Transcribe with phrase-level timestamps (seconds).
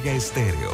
[0.00, 0.70] Omega Estéreo.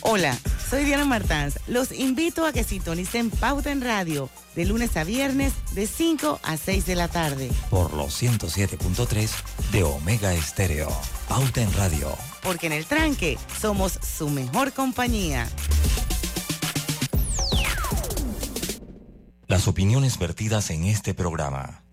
[0.00, 0.36] Hola,
[0.68, 1.60] soy Diana Martans.
[1.68, 6.56] Los invito a que sintonicen Pauta en Radio de lunes a viernes de 5 a
[6.56, 7.48] 6 de la tarde.
[7.70, 9.30] Por los 107.3
[9.70, 10.88] de Omega Estéreo.
[11.28, 12.16] Pauta en Radio.
[12.42, 15.48] Porque en el tranque somos su mejor compañía.
[19.46, 21.84] Las opiniones vertidas en este programa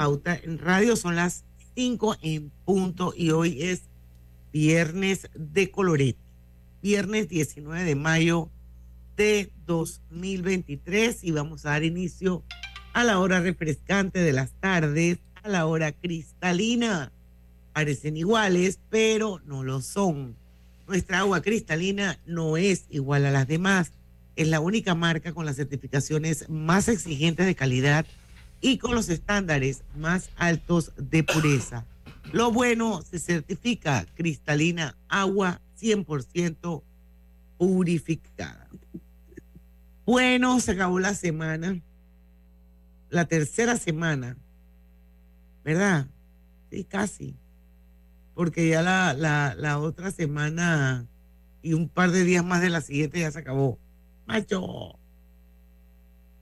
[0.00, 0.96] Pauta en Radio.
[0.96, 3.82] Son las 5 en punto y hoy es
[4.50, 6.18] viernes de colorete
[6.80, 8.48] viernes 19 de mayo
[9.18, 12.42] de 2023 y vamos a dar inicio
[12.94, 17.12] a la hora refrescante de las tardes, a la hora cristalina.
[17.74, 20.34] Parecen iguales, pero no lo son.
[20.88, 23.92] Nuestra agua cristalina no es igual a las demás.
[24.34, 28.06] Es la única marca con las certificaciones más exigentes de calidad
[28.60, 31.86] y con los estándares más altos de pureza.
[32.32, 36.82] Lo bueno se certifica cristalina agua 100%
[37.58, 38.68] purificada.
[40.06, 41.80] Bueno, se acabó la semana,
[43.10, 44.36] la tercera semana,
[45.64, 46.06] ¿verdad?
[46.70, 47.36] Sí, casi.
[48.34, 49.14] Porque ya la,
[49.56, 51.06] la, otra semana
[51.62, 53.78] y un par de días más de la siguiente ya se acabó.
[54.26, 54.98] Macho.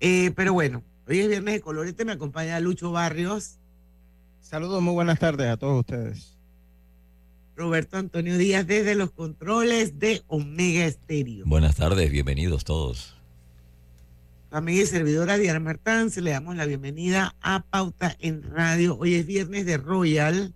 [0.00, 3.59] Eh, pero bueno, hoy es viernes de colorete, me acompaña Lucho Barrios.
[4.41, 6.37] Saludos, muy buenas tardes a todos ustedes.
[7.56, 11.45] Roberto Antonio Díaz desde los controles de Omega Estéreo.
[11.47, 13.17] Buenas tardes, bienvenidos todos.
[14.51, 18.96] Amiga y servidora Diana Martán, se le damos la bienvenida a Pauta en Radio.
[18.98, 20.55] Hoy es viernes de Royal.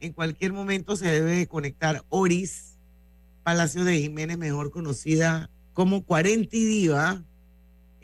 [0.00, 2.78] En cualquier momento se debe conectar Oris,
[3.42, 7.22] Palacio de Jiménez, mejor conocida como Cuarenti Diva.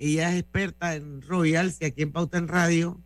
[0.01, 2.99] Ella es experta en Royals y aquí en Pauta en Radio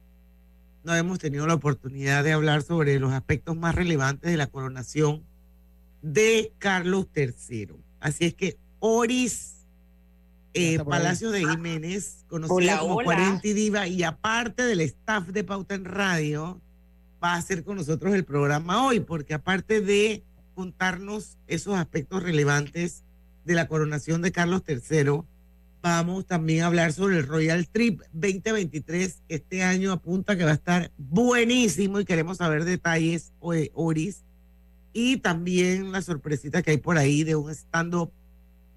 [0.85, 5.25] no hemos tenido la oportunidad de hablar sobre los aspectos más relevantes de la coronación
[6.03, 7.73] de Carlos III.
[7.99, 9.67] Así es que Oris
[10.53, 15.87] eh, Palacio de Jiménez, conocida como 40 Diva, y aparte del staff de Pauta en
[15.87, 16.61] Radio,
[17.23, 20.23] va a hacer con nosotros el programa hoy, porque aparte de
[20.55, 23.03] contarnos esos aspectos relevantes
[23.45, 25.23] de la coronación de Carlos III,
[25.85, 30.53] vamos también a hablar sobre el Royal Trip 2023, que este año apunta que va
[30.53, 34.25] a estar buenísimo y queremos saber detalles, Oris,
[34.95, 38.11] y también la sorpresita que hay por ahí de un stand-up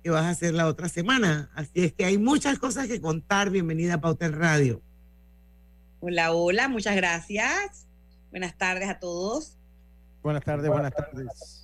[0.04, 1.50] que vas a hacer la otra semana.
[1.56, 3.52] Así es que hay muchas cosas que contar.
[3.52, 4.82] Bienvenida a Pauta en Radio.
[6.02, 7.88] Hola, hola, muchas gracias.
[8.32, 9.56] Buenas tardes a todos.
[10.22, 11.57] Buenas tardes, buenas tardes.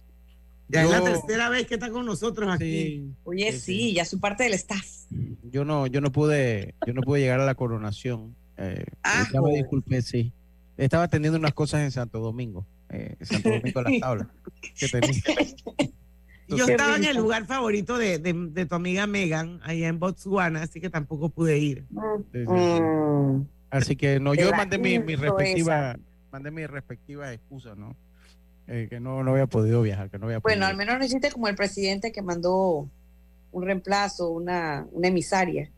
[0.69, 3.11] Ya es la tercera vez que está con nosotros aquí.
[3.23, 4.85] Oye, sí, ya su parte del staff.
[5.43, 8.35] Yo no, yo no pude, yo no pude llegar a la coronación.
[8.57, 10.31] Eh, ah, me disculpe, sí.
[10.77, 14.27] Estaba atendiendo unas cosas en Santo Domingo, eh, Santo Domingo de las tablas.
[16.47, 20.81] yo estaba en el lugar favorito de, de, tu amiga Megan, allá en Botswana, así
[20.81, 21.85] que tampoco pude ir.
[21.91, 23.43] Mm.
[23.69, 25.97] Así que no, yo mandé mi, mi respectiva,
[26.31, 27.95] mandé mi respectiva excusa, ¿no?
[28.67, 31.31] Eh, que no, no había podido viajar, que no había Bueno, al menos no hiciste
[31.31, 32.87] como el presidente que mandó
[33.51, 35.69] un reemplazo, una, una emisaria.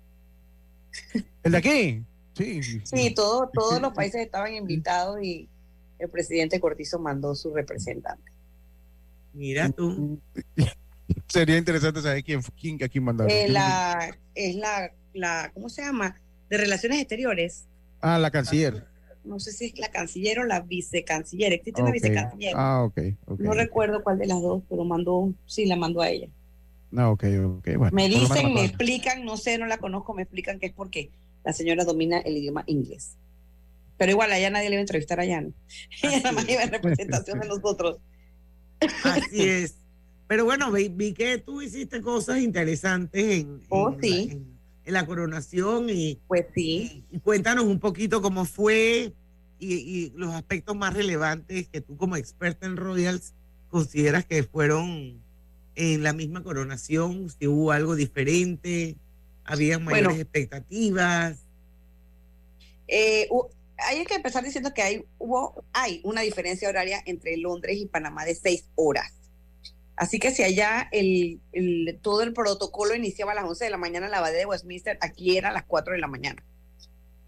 [1.44, 2.04] ¿El de aquí?
[2.34, 2.62] Sí.
[2.84, 5.50] Sí, todo, todos los países estaban invitados y
[5.98, 8.32] el presidente Cortizo mandó su representante.
[9.34, 10.20] Mira tú.
[11.28, 13.26] Sería interesante saber quién, quién aquí mandó.
[13.28, 16.20] Eh, la, es la, la, ¿cómo se llama?
[16.50, 17.66] De Relaciones Exteriores.
[18.00, 18.95] Ah, la canciller
[19.26, 22.54] no sé si es la canciller o la vicecanciller, existe una vicecanciller.
[22.56, 23.00] Ah, ok.
[23.40, 26.30] no recuerdo cuál de las dos, pero mandó, sí, la mandó a ella.
[26.96, 27.24] Ah, ok,
[27.58, 27.96] ok, bueno.
[27.96, 31.10] Me dicen, me explican, no sé, no la conozco, me explican que es porque
[31.44, 33.18] la señora domina el idioma inglés.
[33.98, 35.54] Pero igual, allá nadie le iba a entrevistar allá, ¿no?
[36.04, 37.98] Ella nada más iba en representación de nosotros.
[39.04, 39.76] Así es.
[40.28, 44.55] Pero bueno, vi, que tú hiciste cosas interesantes en, oh, sí en
[44.86, 49.14] la coronación y pues sí cuéntanos un poquito cómo fue
[49.60, 53.34] y, los aspectos más relevantes que tú como experta en Royals
[53.70, 55.22] consideras que fueron
[55.76, 58.96] en la misma coronación, si hubo algo diferente,
[59.44, 61.38] había mayores expectativas.
[62.88, 63.28] Eh,
[63.78, 68.24] hay que empezar diciendo que hay, hubo, hay una diferencia horaria entre Londres y Panamá
[68.26, 69.12] de seis horas.
[69.96, 73.78] Así que si allá el, el, todo el protocolo iniciaba a las 11 de la
[73.78, 76.44] mañana en la abadía de Westminster, aquí era a las 4 de la mañana.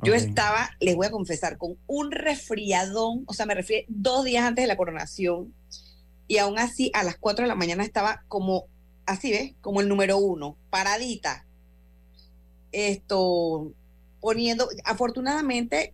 [0.03, 4.45] Yo estaba, les voy a confesar, con un resfriadón, o sea, me refiero dos días
[4.45, 5.53] antes de la coronación,
[6.27, 8.65] y aún así a las 4 de la mañana estaba como,
[9.05, 11.45] así ves, como el número uno, paradita.
[12.71, 13.71] Esto,
[14.19, 15.93] poniendo, afortunadamente,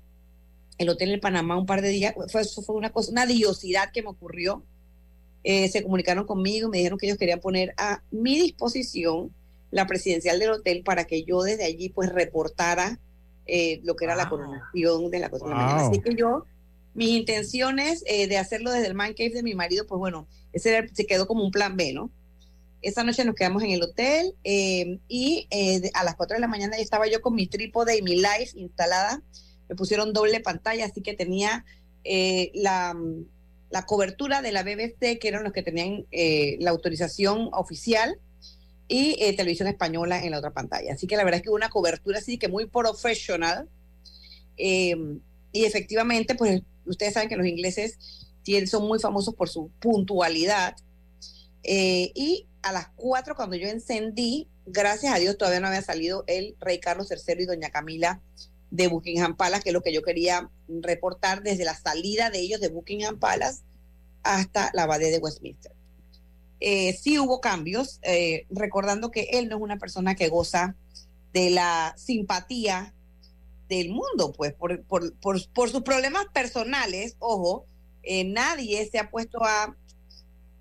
[0.78, 4.02] el hotel en Panamá un par de días, fue, fue una cosa, una diosidad que
[4.02, 4.64] me ocurrió.
[5.44, 9.34] Eh, se comunicaron conmigo, me dijeron que ellos querían poner a mi disposición
[9.72, 13.00] la presidencial del hotel para que yo desde allí pues reportara
[13.46, 15.82] eh, lo que era la coronación de la cosa de la mañana.
[15.90, 16.46] Así que yo,
[16.94, 20.70] mis intenciones eh, de hacerlo desde el man cave de mi marido, pues bueno, ese
[20.78, 22.10] era- se quedó como un plan B, ¿no?
[22.82, 26.48] Esa noche nos quedamos en el hotel eh, y de- a las 4 de la
[26.48, 29.22] mañana ya estaba yo con mi trípode y mi live instalada.
[29.68, 31.66] Me pusieron doble pantalla, así que tenía
[32.54, 32.96] la,
[33.74, 38.20] la cobertura de la BBC, que eran los que tenían eh, la autorización oficial,
[38.88, 40.94] y eh, televisión española en la otra pantalla.
[40.94, 43.68] Así que la verdad es que hubo una cobertura así que muy profesional.
[44.58, 44.96] Eh,
[45.52, 47.98] y efectivamente, pues ustedes saben que los ingleses
[48.68, 50.76] son muy famosos por su puntualidad.
[51.64, 56.24] Eh, y a las 4 cuando yo encendí, gracias a Dios todavía no había salido
[56.28, 58.22] el rey Carlos III y doña Camila
[58.74, 62.60] de Buckingham Palace, que es lo que yo quería reportar desde la salida de ellos
[62.60, 63.62] de Buckingham Palace
[64.24, 65.72] hasta la abadía de Westminster.
[66.60, 70.76] Eh, sí hubo cambios, eh, recordando que él no es una persona que goza
[71.34, 72.96] de la simpatía
[73.70, 77.68] del mundo, pues por, por, por, por sus problemas personales, ojo,
[78.02, 79.76] eh, nadie se ha puesto a,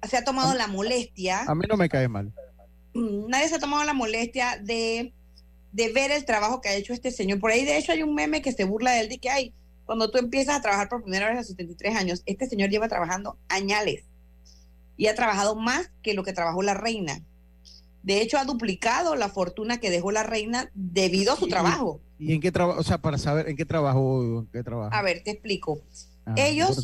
[0.06, 2.31] se ha tomado la molestia A mí no me cae mal.
[2.93, 5.15] mm, nadie se ha tomado la molestia de,
[5.72, 7.40] de ver el trabajo que ha hecho este señor.
[7.40, 9.52] Por ahí, de hecho, hay un meme que se burla de él de que hay,
[9.86, 12.88] cuando tú empiezas a trabajar por primera vez a los 73 años, este señor lleva
[12.88, 14.04] trabajando añales
[14.96, 17.22] y ha trabajado más que lo que trabajó la reina.
[18.02, 22.00] De hecho, ha duplicado la fortuna que dejó la reina debido a su trabajo.
[22.19, 22.80] ¿Y en qué trabajo?
[22.80, 24.94] O sea, para saber en qué trabajo, qué trabajo.
[24.94, 25.80] A ver, te explico.
[26.26, 26.76] Ah, ellos-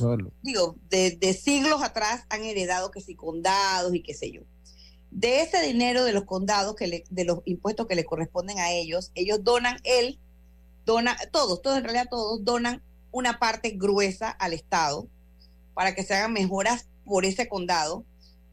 [0.43, 4.43] digo, de, de siglos atrás han heredado que si condados y qué sé yo.
[5.11, 8.71] De ese dinero de los condados, que le- de los impuestos que le corresponden a
[8.73, 10.19] ellos, ellos donan él,
[10.85, 15.09] dona, todos, todos en realidad todos donan una parte gruesa al Estado
[15.75, 18.05] para que se hagan mejoras por ese condado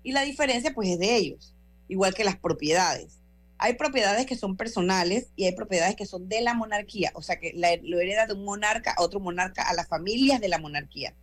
[0.03, 1.53] y la diferencia pues es de ellos,
[1.87, 3.19] igual que las propiedades.
[3.57, 7.39] Hay propiedades que son personales y hay propiedades que son de la monarquía, o sea
[7.39, 10.57] que la- lo hereda de un monarca a otro monarca, a las familias de la
[10.59, 11.13] monarquía.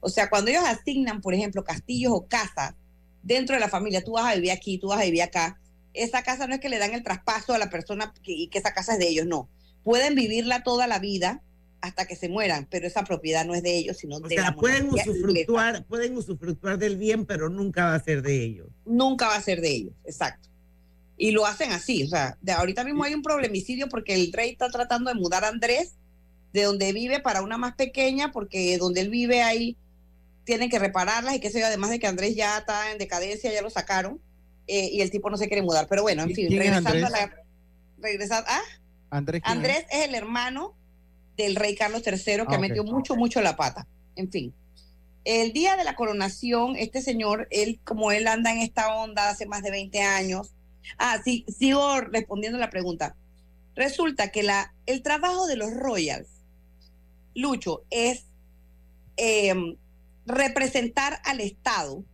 [0.00, 2.74] O sea, cuando ellos asignan, por ejemplo, castillos o casas
[3.28, 5.60] dentro de la familia, tú vas a vivir aquí, tú vas a vivir acá,
[5.92, 8.58] esa casa no es que le dan el traspaso a la persona que- y que
[8.58, 9.48] esa casa es de ellos, no.
[9.84, 11.42] Pueden vivirla toda la vida
[11.80, 14.50] hasta que se mueran, pero esa propiedad no es de ellos, sino O de sea,
[14.50, 18.68] la pueden usufructuar, pueden usufructuar del bien, pero nunca va a ser de ellos.
[18.84, 20.48] nunca va a ser de ellos, exacto.
[21.16, 24.50] Y lo hacen así, o sea, de ahorita mismo hay un problemicidio porque el rey
[24.50, 25.94] está tratando de mudar a Andrés
[26.52, 29.76] de donde vive para una más pequeña, porque donde él vive ahí
[30.48, 33.52] tienen que repararlas y qué sé yo, además de que Andrés ya está en decadencia,
[33.52, 34.18] ya lo sacaron,
[34.66, 35.86] eh, y el tipo no se quiere mudar.
[35.88, 37.34] Pero bueno, en fin, ¿Quién es regresando a la...
[37.98, 38.62] Regresando, ah,
[39.10, 39.42] Andrés.
[39.44, 40.74] Andrés es el hermano
[41.36, 42.60] del rey Carlos III que Ah, ok.
[42.60, 43.86] metió mucho, mucho la pata.
[44.16, 44.54] En fin.
[45.26, 49.44] El día de la coronación, este señor, él, como él anda en esta onda hace
[49.44, 50.54] más de 20 años.
[50.96, 53.14] Ah, sí, sigo respondiendo la pregunta.
[53.76, 56.28] Resulta que la, el trabajo de los Royals,
[57.34, 58.24] Lucho, es
[59.18, 59.76] eh,
[60.28, 62.04] representar al Estado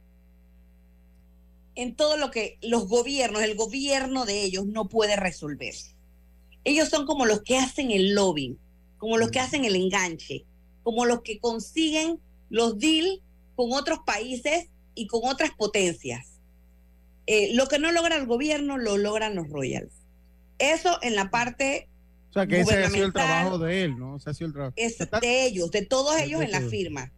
[1.74, 5.74] en todo lo que los gobiernos, el gobierno de ellos no puede resolver.
[6.62, 8.56] Ellos son como los que hacen el lobbying,
[8.98, 10.44] como los que hacen el enganche,
[10.82, 13.20] como los que consiguen los deals
[13.56, 16.40] con otros países y con otras potencias.
[17.26, 19.92] Eh, lo que no logra el gobierno lo logran los royals.
[20.58, 21.88] Eso en la parte
[22.30, 24.16] O sea, que ese ha sido el trabajo de él, ¿no?
[24.16, 24.74] Ese ha sido el trabajo.
[24.76, 27.10] es de ellos, de todos ellos en la firma.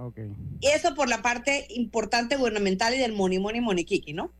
[0.00, 0.18] Ok.
[0.60, 4.32] Y eso por la parte importante gubernamental y del money, money, money, kiki, ¿no?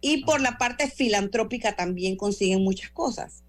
[0.00, 3.42] Y por la parte filantrópica también consiguen muchas cosas.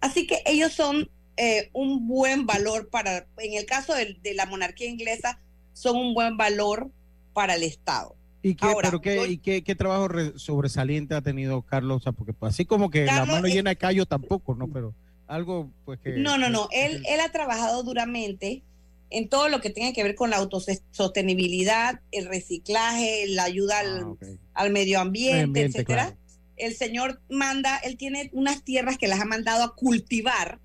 [0.00, 4.46] Así que ellos son eh, un buen valor para, en el caso de, de la
[4.46, 5.40] monarquía inglesa,
[5.72, 6.90] son un buen valor
[7.32, 8.14] para el Estado.
[8.42, 11.98] ¿Y qué, Ahora, pero qué, yo- y qué, qué trabajo re- sobresaliente ha tenido Carlos?
[11.98, 14.66] O sea, porque pues, así como que la mano es- llena de callo tampoco, ¿no?
[14.68, 14.92] Pero
[15.28, 16.10] algo, pues que...
[16.18, 16.68] No, no, no.
[16.68, 18.62] que- Él, él ha trabajado duramente
[19.12, 24.16] en todo lo que tenga que ver con la autosostenibilidad, el reciclaje, la ayuda al,
[24.20, 26.04] Ah, al medio ambiente, etcétera.
[26.04, 26.18] claro.
[26.56, 30.60] El señor manda, él tiene unas tierras que las ha mandado a cultivar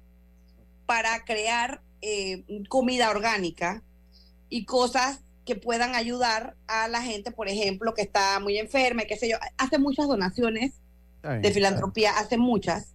[0.86, 3.84] para crear eh, comida orgánica
[4.50, 9.16] y cosas que puedan ayudar a la gente, por ejemplo, que está muy enferma, qué
[9.18, 9.38] sé yo.
[9.58, 10.74] Hace muchas donaciones
[11.42, 12.94] de filantropía, hace muchas.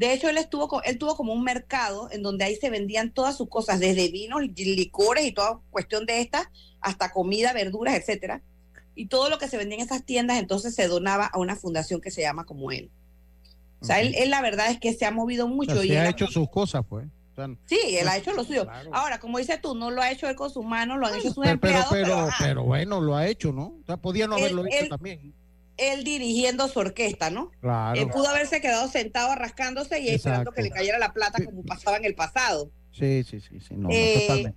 [0.00, 3.36] De hecho, él estuvo, él tuvo como un mercado en donde ahí se vendían todas
[3.36, 6.48] sus cosas, desde vinos, licores y toda cuestión de estas,
[6.80, 8.40] hasta comida, verduras, etcétera.
[8.94, 12.00] Y todo lo que se vendía en esas tiendas, entonces se donaba a una fundación
[12.00, 12.90] que se llama como él.
[13.82, 15.84] O sea, él, la verdad es que se ha movido mucho.
[15.84, 17.06] y ha hecho sus cosas, pues.
[17.66, 18.66] sí, él ha hecho lo suyo.
[18.92, 21.30] Ahora, como dices tú, no lo ha hecho él con sus manos, lo han hecho
[21.30, 21.88] sus empleados.
[21.90, 23.76] Pero, pero, bueno, lo ha hecho, ¿no?
[23.82, 25.34] O sea, podía no haberlo hecho también
[25.80, 27.50] él dirigiendo su orquesta, ¿no?
[27.60, 28.00] Claro.
[28.00, 31.96] Él pudo haberse quedado sentado rascándose y esperando que le cayera la plata como pasaba
[31.96, 32.70] en el pasado.
[32.92, 34.52] Sí, sí, sí, sí, no, eh,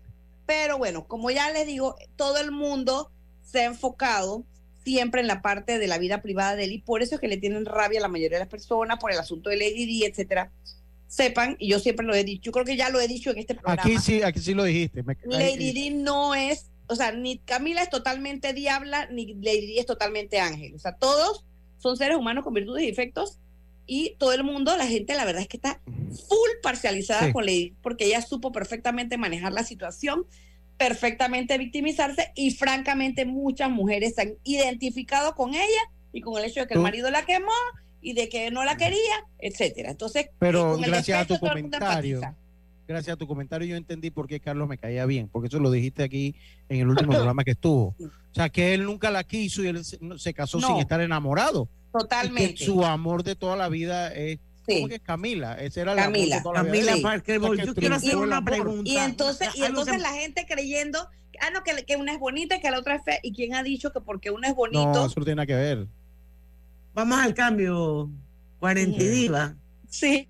[0.45, 3.11] Pero bueno, como ya les digo, todo el mundo
[3.41, 4.43] se ha enfocado
[4.83, 7.27] siempre en la parte de la vida privada de él y por eso es que
[7.27, 10.03] le tienen rabia a la mayoría de las personas por el asunto de Lady Di,
[10.03, 10.51] etcétera.
[11.07, 13.37] Sepan, y yo siempre lo he dicho, yo creo que ya lo he dicho en
[13.37, 13.81] este programa.
[13.83, 15.03] Aquí sí, aquí sí lo dijiste.
[15.25, 20.39] Lady Di no es o sea, ni Camila es totalmente diabla, ni Lady es totalmente
[20.39, 20.75] ángel.
[20.75, 21.43] O sea, todos
[21.79, 23.39] son seres humanos con virtudes y defectos
[23.85, 25.81] y todo el mundo, la gente, la verdad es que está
[26.29, 30.25] full parcializada con Lady porque ella supo perfectamente manejar la situación,
[30.77, 35.81] perfectamente victimizarse y francamente muchas mujeres se han identificado con ella
[36.11, 37.51] y con el hecho de que el marido la quemó
[38.01, 39.89] y de que no la quería, etcétera.
[39.89, 42.21] Entonces, pero gracias a tu comentario
[42.87, 45.71] gracias a tu comentario yo entendí por qué Carlos me caía bien, porque eso lo
[45.71, 46.35] dijiste aquí
[46.69, 47.95] en el último programa que estuvo.
[47.99, 51.67] O sea, que él nunca la quiso y él se, casó sin estar enamorado.
[51.91, 52.65] Totalmente.
[52.65, 55.55] su amor de toda la vida es ¿Cómo que Camila?
[55.55, 56.37] Ese era Camila.
[56.37, 58.89] El Camila Parker Yo quiero hacer una pregunta.
[58.89, 60.99] Y entonces, y entonces la gente creyendo,
[61.41, 63.19] ah, no, que, que, una es bonita y que la otra es fea.
[63.21, 64.93] ¿Y quién ha dicho que porque una es bonito?
[64.93, 65.87] No, eso tiene que ver.
[66.93, 68.09] Vamos al cambio,
[68.59, 69.55] cuarentidiva.
[69.89, 70.29] Sí.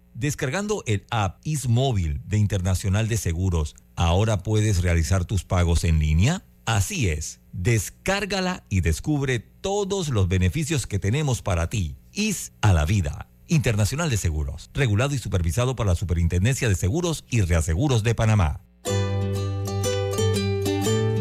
[0.13, 6.43] Descargando el app Ismóvil de Internacional de Seguros, ¿ahora puedes realizar tus pagos en línea?
[6.65, 11.95] Así es, descárgala y descubre todos los beneficios que tenemos para ti.
[12.13, 13.27] Is a la vida.
[13.47, 18.61] Internacional de Seguros, regulado y supervisado por la Superintendencia de Seguros y Reaseguros de Panamá.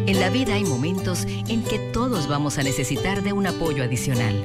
[0.06, 4.44] En la vida hay momentos en que todos vamos a necesitar de un apoyo adicional.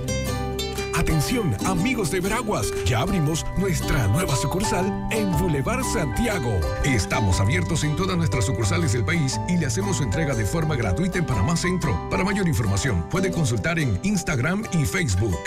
[0.93, 6.59] Atención, amigos de Veraguas, ya abrimos nuestra nueva sucursal en Boulevard Santiago.
[6.83, 10.75] Estamos abiertos en todas nuestras sucursales del país y le hacemos su entrega de forma
[10.75, 11.97] gratuita en Panamá Centro.
[12.09, 15.39] Para mayor información, puede consultar en Instagram y Facebook.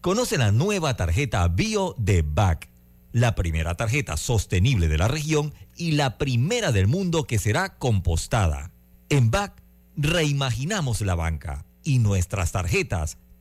[0.00, 2.70] Conoce la nueva tarjeta Bio de BAC,
[3.12, 8.70] la primera tarjeta sostenible de la región y la primera del mundo que será compostada.
[9.08, 9.60] En BAC
[9.96, 13.18] reimaginamos la banca y nuestras tarjetas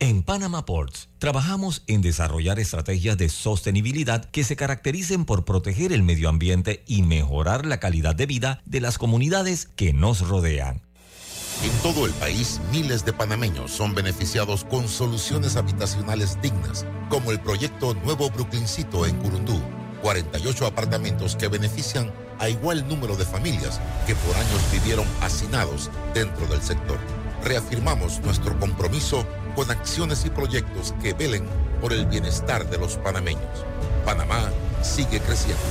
[0.00, 6.04] En Panama Ports trabajamos en desarrollar estrategias de sostenibilidad que se caractericen por proteger el
[6.04, 10.82] medio ambiente y mejorar la calidad de vida de las comunidades que nos rodean.
[11.64, 17.40] En todo el país, miles de panameños son beneficiados con soluciones habitacionales dignas, como el
[17.40, 19.60] proyecto Nuevo Brooklyncito en Curundú,
[20.02, 26.46] 48 apartamentos que benefician a igual número de familias que por años vivieron hacinados dentro
[26.46, 26.98] del sector.
[27.42, 31.44] Reafirmamos nuestro compromiso con acciones y proyectos que velen
[31.80, 33.64] por el bienestar de los panameños.
[34.04, 34.50] Panamá
[34.82, 35.62] sigue creciendo.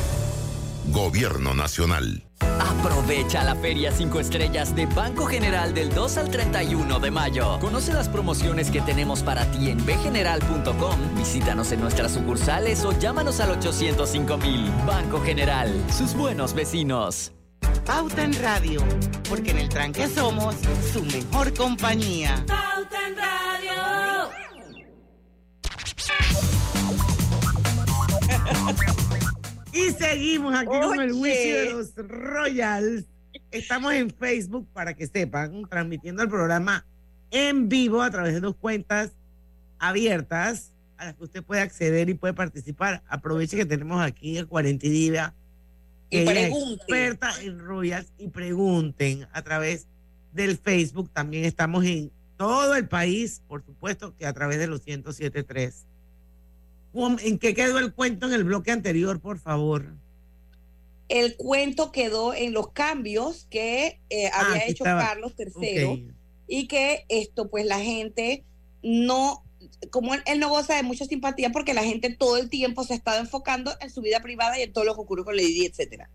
[0.88, 2.24] Gobierno Nacional.
[2.40, 7.60] Aprovecha la Feria 5 Estrellas de Banco General del 2 al 31 de mayo.
[7.60, 11.16] Conoce las promociones que tenemos para ti en bgeneral.com.
[11.18, 14.72] Visítanos en nuestras sucursales o llámanos al 805 mil.
[14.86, 17.34] Banco General, sus buenos vecinos.
[17.86, 18.82] Pauta en Radio,
[19.30, 20.56] porque en el tranque somos
[20.92, 22.44] su mejor compañía.
[22.48, 23.47] Pauta en Radio.
[29.74, 33.06] Y seguimos aquí con el juicio de los Royals.
[33.52, 36.86] Estamos en Facebook para que sepan, transmitiendo el programa
[37.32, 39.12] en vivo a través de dos cuentas
[39.80, 43.04] abiertas a las que usted puede acceder y puede participar.
[43.08, 45.34] Aproveche que tenemos aquí el 40 Diva
[46.10, 49.88] y experta en Royals y pregunten a través
[50.34, 51.10] del Facebook.
[51.12, 55.86] También estamos en todo el país, por supuesto que a través de los 107.3.
[57.22, 59.94] ¿En qué quedó el cuento en el bloque anterior, por favor?
[61.10, 66.12] El cuento quedó en los cambios que eh, ah, había hecho Carlos III
[66.48, 68.44] y que esto, pues la gente
[68.82, 69.44] no
[69.92, 72.96] como él, no goza de mucha simpatía porque la gente todo el tiempo se ha
[72.96, 76.10] estado enfocando en su vida privada y en todo lo que ocurrió con Lady etcétera.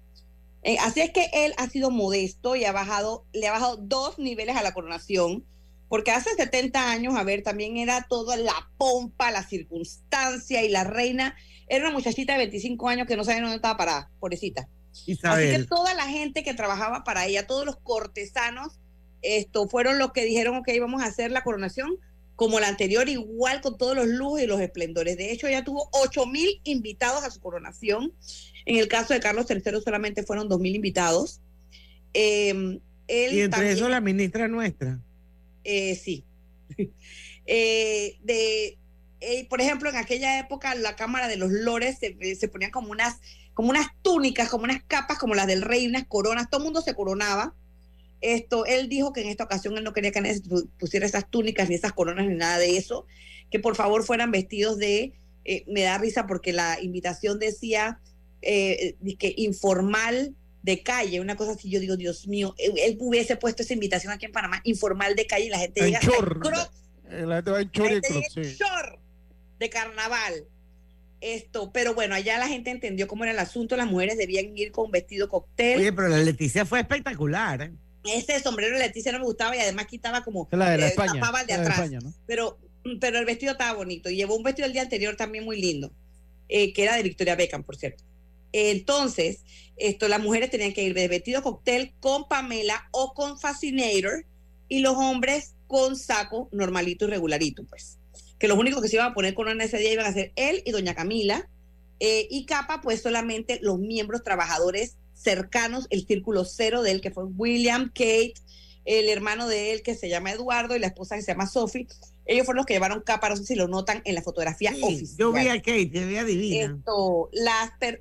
[0.63, 4.19] Eh, así es que él ha sido modesto y ha bajado, le ha bajado dos
[4.19, 5.45] niveles a la coronación,
[5.93, 10.85] porque hace 70 años, a ver, también era toda la pompa, la circunstancia y la
[10.85, 11.37] reina
[11.69, 14.67] era una muchachita de 25 años que no sabía dónde estaba parada, pobrecita.
[14.91, 18.81] Así que toda la gente que trabajaba para ella, todos los cortesanos,
[19.21, 21.99] esto fueron los que dijeron, ok, vamos a hacer la coronación
[22.37, 25.19] como la anterior, igual con todos los lujos y los esplendores.
[25.19, 28.15] De hecho, ella tuvo 8 mil invitados a su coronación.
[28.65, 31.43] En el caso de Carlos III solamente fueron 2 mil invitados.
[32.15, 34.99] Em, y entre eso la ministra nuestra.
[35.65, 36.25] Eh, sí.
[37.45, 38.79] Eh, de,
[39.19, 42.93] eh, por ejemplo, en aquella época la Cámara de los Lores se, se ponían como
[42.93, 43.19] unas,
[43.53, 46.83] como unas túnicas, como unas capas, como las del rey, unas coronas, todo el mundo
[46.83, 47.53] se coronaba
[48.23, 50.41] esto, él dijo que en esta ocasión él no quería que nadie
[50.79, 53.07] pusiera esas túnicas ni esas coronas ni nada de eso,
[53.51, 55.13] que por favor fueran vestidos de,
[55.45, 58.01] eh, me da risa porque la invitación decía
[58.41, 63.63] eh, que informal de calle, una cosa así, yo digo, Dios mío, él, hubiese puesto
[63.63, 67.51] esa invitación aquí en Panamá, informal de calle y la gente llega eh, la gente
[67.51, 67.71] va en
[69.59, 70.45] de carnaval.
[71.21, 74.73] Esto, pero bueno, allá la gente entendió cómo era el asunto, las mujeres debían ir
[74.73, 75.79] con vestido cóctel.
[75.79, 77.63] Oye, pero la Leticia fue espectacular.
[77.63, 77.73] ¿eh?
[78.05, 80.89] ese sombrero de Leticia no me gustaba y además quitaba como la de la eh,
[80.89, 81.91] España, tapaba el de atrás.
[82.27, 82.59] Pero
[83.01, 85.93] pero el vestido estaba bonito y llevó un vestido el día anterior también muy lindo,
[86.49, 88.03] eh, que era de Victoria Beckham, por cierto.
[88.53, 89.45] Entonces,
[89.77, 94.27] esto, las mujeres tenían que ir de vestido cóctel con Pamela o con Fascinator
[94.69, 97.99] y los hombres con saco normalito y regularito, pues.
[98.39, 100.33] Que los únicos que se iban a poner con una ese día iban a ser
[100.37, 101.49] él y doña Camila.
[102.01, 107.13] Eh, y capa, pues solamente los miembros trabajadores cercanos, el círculo cero de él, que
[107.13, 108.35] fue William, Kate,
[108.85, 111.87] el hermano de él que se llama Eduardo y la esposa que se llama Sophie.
[112.25, 115.19] Ellos fueron los que llevaron capa, no sé si lo notan en la fotografía oficial.
[115.19, 116.77] Yo vi a Kate, yo vi a Divina.
[116.77, 117.31] Esto,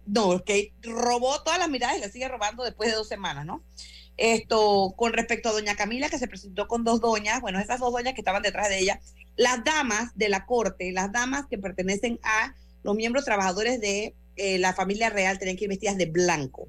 [0.06, 3.64] no, Kate robó todas las miradas y la sigue robando después de dos semanas, ¿no?
[4.18, 7.92] Esto, con respecto a doña Camila, que se presentó con dos doñas, bueno, esas dos
[7.92, 9.00] doñas que estaban detrás de ella,
[9.36, 12.54] las damas de la corte, las damas que pertenecen a
[12.84, 16.68] los miembros trabajadores de eh, la familia real, tenían que ir vestidas de blanco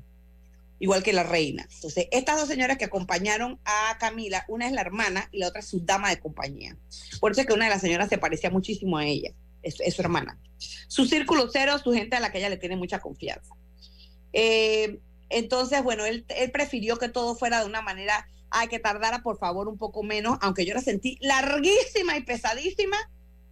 [0.82, 1.68] igual que la reina.
[1.72, 5.60] Entonces, estas dos señoras que acompañaron a Camila, una es la hermana y la otra
[5.60, 6.76] es su dama de compañía.
[7.20, 9.30] Por eso es que una de las señoras se parecía muchísimo a ella,
[9.62, 10.40] es, su hermana.
[10.88, 13.54] Su círculo cero, su gente a la que ella le tiene mucha confianza.
[14.32, 19.38] Eh, entonces, bueno, él, prefirió que todo fuera de una manera, hay que tardara por
[19.38, 22.96] favor un poco menos, aunque yo la sentí larguísima y pesadísima,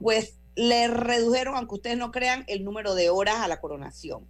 [0.01, 4.27] pues le redujeron, aunque ustedes no crean, el número de horas a la coronación.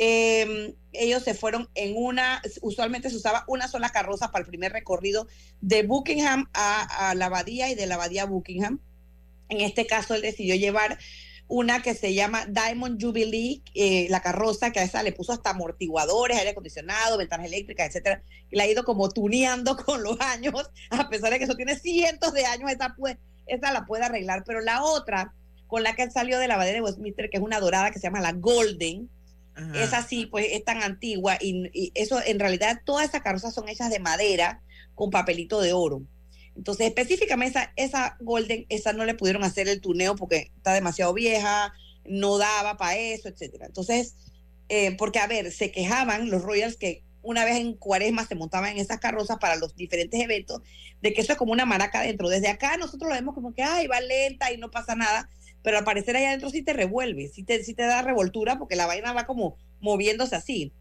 [0.00, 4.72] Em, ellos se fueron en una, usualmente se usaba una sola carroza para el primer
[4.72, 5.26] recorrido
[5.60, 8.80] de Buckingham a, la abadía y de la abadía a Buckingham.
[9.48, 10.98] En este caso, él decidió llevar
[11.48, 15.50] una que se llama Diamond Jubilee, eh, la carroza, que a esa le puso hasta
[15.50, 18.22] amortiguadores, aire acondicionado, ventanas eléctricas, etcétera.
[18.50, 22.32] La ha ido como tuneando con los años, a pesar de que eso tiene cientos
[22.34, 24.44] de años, esa, pues, esa la puede arreglar.
[24.46, 25.34] Pero la otra,
[25.66, 27.98] con la que él salió de la abadía de Westminster, que es una dorada que
[27.98, 29.10] se llama la Golden,
[29.74, 33.90] es así, pues es tan antigua y, eso en realidad todas esas carrozas son hechas
[33.90, 34.62] de madera
[34.94, 36.02] con papelito de oro.
[36.56, 41.14] Entonces específicamente esa, esa Golden, esa no le pudieron hacer el tuneo porque está demasiado
[41.14, 41.72] vieja,
[42.04, 43.66] no daba para eso, etcétera.
[43.66, 44.16] Entonces,
[44.68, 48.72] eh, porque a ver, se quejaban los Royals que una vez en cuaresma se montaban
[48.72, 50.62] en esas carrozas para los diferentes eventos,
[51.02, 52.28] de que eso es como una maraca adentro.
[52.28, 55.28] Desde acá nosotros lo vemos como que, ay, va lenta y no pasa nada,
[55.62, 58.76] pero al parecer allá adentro sí te revuelve, sí te, sí te da revoltura porque
[58.76, 60.72] la vaina va como moviéndose así.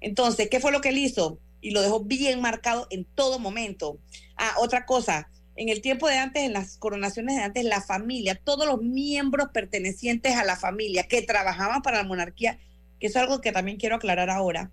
[0.00, 1.40] Entonces, ¿qué fue lo que él hizo?
[1.66, 3.98] y lo dejó bien marcado en todo momento.
[4.36, 8.40] Ah, otra cosa, en el tiempo de antes, en las coronaciones de antes, la familia,
[8.42, 12.60] todos los miembros pertenecientes a la familia que trabajaban para la monarquía,
[13.00, 14.70] que es algo que también quiero aclarar ahora,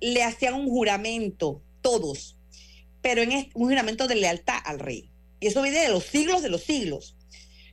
[0.00, 2.38] le hacían un juramento, todos,
[3.02, 5.10] pero en un juramento de lealtad al rey.
[5.38, 7.14] Y eso viene de los siglos de los siglos.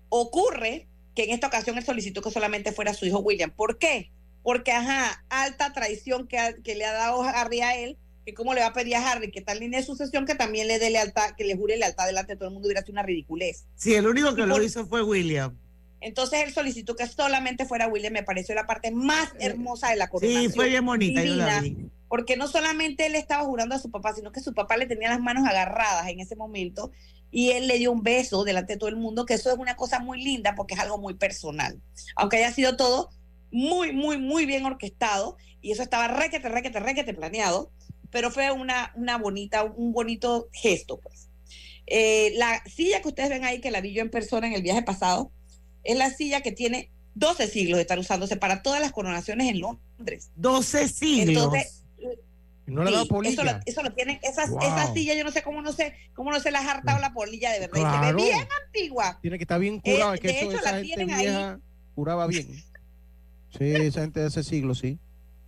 [0.10, 0.89] Ocurre
[1.20, 3.52] que en esta ocasión él solicitó que solamente fuera su hijo William.
[3.52, 4.10] ¿Por qué?
[4.42, 8.62] Porque, ajá, alta traición que, que le ha dado Harry a él, que cómo le
[8.62, 11.32] va a pedir a Harry que tal línea de sucesión que también le dé lealtad,
[11.36, 13.66] que le jure lealtad delante de todo el mundo, hubiera sido una ridiculez.
[13.76, 15.58] Sí, el único que lo hizo fue William.
[16.00, 20.08] Entonces él solicitó que solamente fuera William, me pareció la parte más hermosa de la
[20.08, 20.44] coronación.
[20.44, 21.90] Sí, fue bien bonita, yo la vi.
[22.08, 25.10] Porque no solamente él estaba jurando a su papá, sino que su papá le tenía
[25.10, 26.92] las manos agarradas en ese momento
[27.32, 29.76] y él le dio un beso delante de todo el mundo, que eso es una
[29.76, 31.80] cosa muy linda porque es algo muy personal.
[32.16, 33.10] Aunque haya sido todo
[33.52, 37.72] muy, muy, muy bien orquestado y eso estaba requete, requete, requete planeado,
[38.12, 41.30] pero fue una, una bonita, un bonito gesto, pues.
[41.92, 44.62] Eh, la silla que ustedes ven ahí, que la vi yo en persona en el
[44.62, 45.32] viaje pasado,
[45.84, 49.60] es la silla que tiene 12 siglos de estar usándose para todas las coronaciones en
[49.60, 50.32] Londres.
[50.36, 51.46] 12 siglos.
[51.46, 51.79] Entonces,
[52.70, 52.92] no le
[53.30, 56.32] Eso lo, eso lo tienen, esas, esa silla, yo no sé cómo no sé, cómo
[56.32, 58.06] no se le ha hartado la polilla de verdad.
[58.06, 59.20] se ve bien antigua.
[59.22, 61.60] Tiene que estar bien curada, eh, que eso, hecho, esa gente vieja
[61.96, 62.48] curaba bien.
[63.58, 65.00] Sí, esa gente de ese siglo, sí.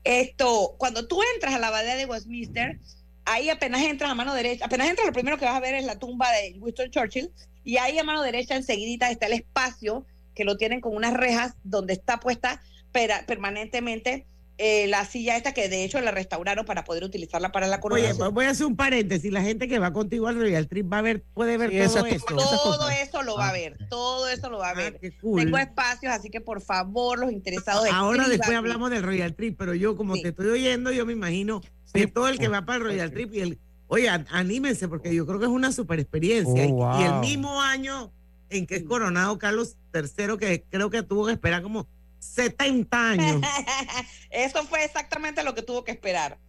[0.03, 2.79] Esto, cuando tú entras a la abadía de Westminster,
[3.25, 5.85] ahí apenas entras a mano derecha, apenas entras, lo primero que vas a ver es
[5.85, 7.31] la tumba de Winston Churchill,
[7.63, 11.53] y ahí a mano derecha enseguidita está el espacio que lo tienen con unas rejas
[11.63, 14.25] donde está puesta permanentemente
[14.63, 18.11] eh, la silla esta que de hecho la restauraron para poder utilizarla para la coronación.
[18.11, 19.31] Oye, pues voy a hacer un paréntesis.
[19.31, 22.35] La gente que va contigo al Royal Trip va a ver, puede ver todo esto.
[22.35, 23.53] Todo eso lo va a ah.
[23.53, 24.99] ver, todo eso lo va a ah, ver.
[24.99, 27.87] Tengo espacios, así que por favor, los interesados.
[27.91, 31.61] Ahora después hablamos del Royal Trip, pero yo como te estoy oyendo, yo me imagino
[31.91, 33.59] que todo el que va para el Royal Trip y el...
[33.87, 36.67] Oye, anímense porque yo creo que es una super experiencia.
[36.69, 38.13] Oh, y el mismo año
[38.51, 41.87] en que es coronado Carlos III, que creo que tuvo que esperar como
[42.21, 43.41] 70 años.
[44.29, 46.39] Eso fue exactamente lo que tuvo que esperar.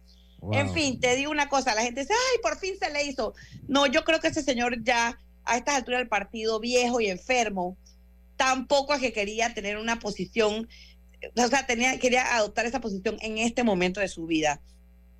[0.51, 3.33] En fin, te digo una cosa, la gente dice, ay, por fin se le hizo.
[3.67, 7.77] No, yo creo que ese señor ya a estas alturas del partido, viejo y enfermo,
[8.35, 10.67] tampoco es que quería tener una posición,
[11.35, 14.61] o sea, tenía, quería adoptar esa posición en este momento de su vida.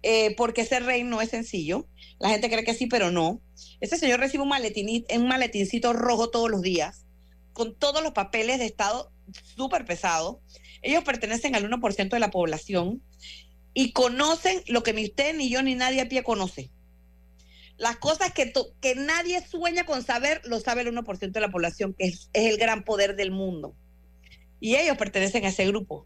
[0.02, 1.88] Eh, porque ser rey no es sencillo.
[2.20, 3.40] La gente cree que sí, pero no.
[3.80, 7.06] Ese señor recibe un, maletín, un maletincito rojo todos los días,
[7.54, 9.13] con todos los papeles de Estado
[9.56, 10.42] súper pesado.
[10.82, 13.02] Ellos pertenecen al 1% de la población
[13.74, 16.72] y conocen lo que ni usted, ni yo, ni nadie a pie conoce.
[17.78, 21.96] Las cosas que, que nadie sueña con saber, lo sabe el 1% de la población,
[21.98, 23.76] que es, el gran poder del mundo.
[24.60, 26.06] Y ellos pertenecen a ese grupo.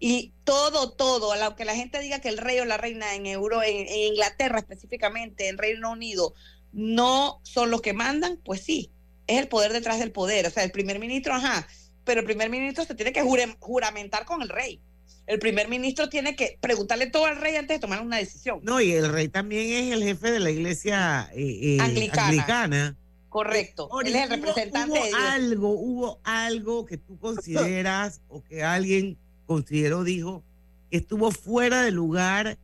[0.00, 3.62] Y todo, todo, aunque la gente diga que el rey o la reina en, Euro,
[3.62, 6.34] en Inglaterra específicamente, en Reino Unido,
[6.72, 8.92] no son los que mandan, pues sí,
[9.26, 10.46] es el poder detrás del poder.
[10.46, 11.66] O sea, el primer ministro, ajá,
[12.08, 13.22] pero el primer ministro se tiene que
[13.60, 14.80] juramentar con el rey.
[15.26, 18.60] El primer ministro tiene que preguntarle todo al rey antes de tomar una decisión.
[18.62, 22.96] No, y el rey también es el jefe de la iglesia eh, eh, anglicana.
[23.28, 23.90] Correcto.
[24.00, 30.02] Él es el representante hubo algo, hubo algo que tú consideras o que alguien consideró,
[30.02, 30.42] dijo,
[30.90, 32.56] que estuvo fuera de lugar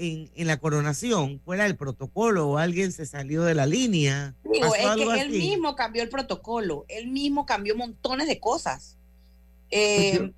[0.00, 4.34] en, en, la coronación, fuera del protocolo o alguien se salió de la línea.
[4.50, 8.96] Digo, es que él mismo cambió el protocolo, él mismo cambió montones de cosas.
[9.70, 10.32] Eh,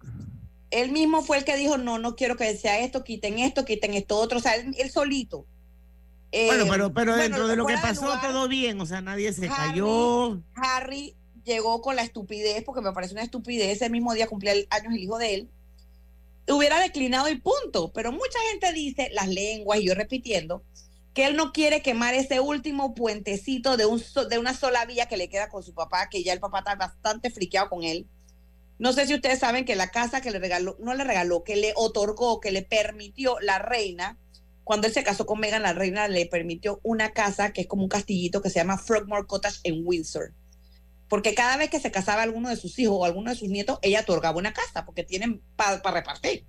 [0.71, 3.95] él mismo fue el que dijo, no, no quiero que sea esto, quiten esto, quiten
[3.95, 5.47] esto otro, o sea, él, solito.
[6.33, 9.47] bueno, pero, eh, pero dentro de lo que pasó todo bien, o sea, nadie se
[9.47, 10.41] cayó.
[10.55, 14.93] Harry llegó con la estupidez, porque me parece una estupidez, ese mismo día cumplía años
[14.93, 15.49] el hijo de él,
[16.49, 17.93] hubiera declinado y punto.
[17.93, 20.63] Pero mucha gente dice, las lenguas, y yo repitiendo,
[21.15, 25.17] que él no quiere quemar ese último puentecito de, un, de una sola vía que
[25.17, 28.07] le queda con su papá, que ya el papá está bastante friqueado con él.
[28.79, 31.57] No sé si ustedes saben que la casa que le regaló, no le regaló, que
[31.57, 34.19] le otorgó, que le permitió la reina,
[34.65, 37.83] cuando él se casó con Megan, la reina le permitió una casa que es como
[37.83, 40.33] un castillito que se llama Frogmore Cottage en Windsor
[41.13, 43.79] porque cada vez que se casaba alguno de sus hijos o alguno de sus nietos,
[43.83, 46.47] ella otorgaba una casa, porque tienen para repartir.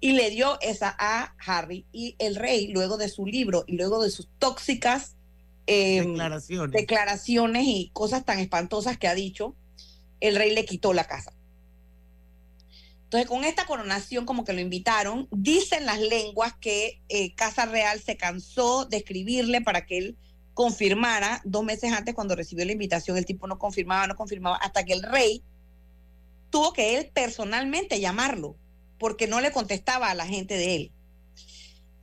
[0.00, 4.02] Y le dio esa a Harry y el rey, luego de su libro y luego
[4.02, 5.14] de sus tóxicas
[5.68, 6.16] em,
[6.72, 7.64] declaraciones.
[7.64, 9.54] y cosas tan espantosas que ha dicho,
[10.18, 11.32] el rey le quitó la casa.
[13.04, 18.00] Entonces, con esta coronación, como que lo invitaron, dicen las lenguas que eh, Casa Real
[18.00, 20.16] se cansó de escribirle para que él
[20.60, 24.84] confirmara dos meses antes cuando recibió la invitación, el tipo no confirmaba, no confirmaba, hasta
[24.84, 25.42] que el rey
[26.50, 28.56] tuvo que él personalmente llamarlo,
[28.98, 30.92] porque no le contestaba a la gente de él.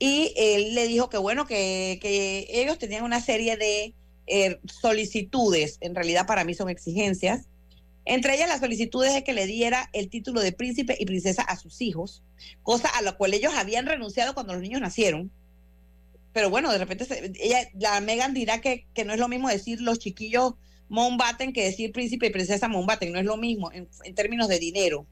[0.00, 3.94] y él le dijo que bueno, que, que ellos tenían una serie de
[4.26, 7.46] eh, solicitudes, en realidad para mí son exigencias.
[8.04, 11.54] Entre ellas las solicitudes de que le diera el título de príncipe y princesa a
[11.54, 12.24] sus hijos,
[12.64, 15.30] cosa a la cual ellos habían renunciado cuando los niños nacieron.
[16.32, 17.06] Pero bueno, de repente
[17.40, 20.54] ella, la Megan dirá que, que no es lo mismo decir los chiquillos
[20.88, 25.06] Mountbatten que decir príncipe y princesa Mountbatten, no es lo mismo en, términos de dinero.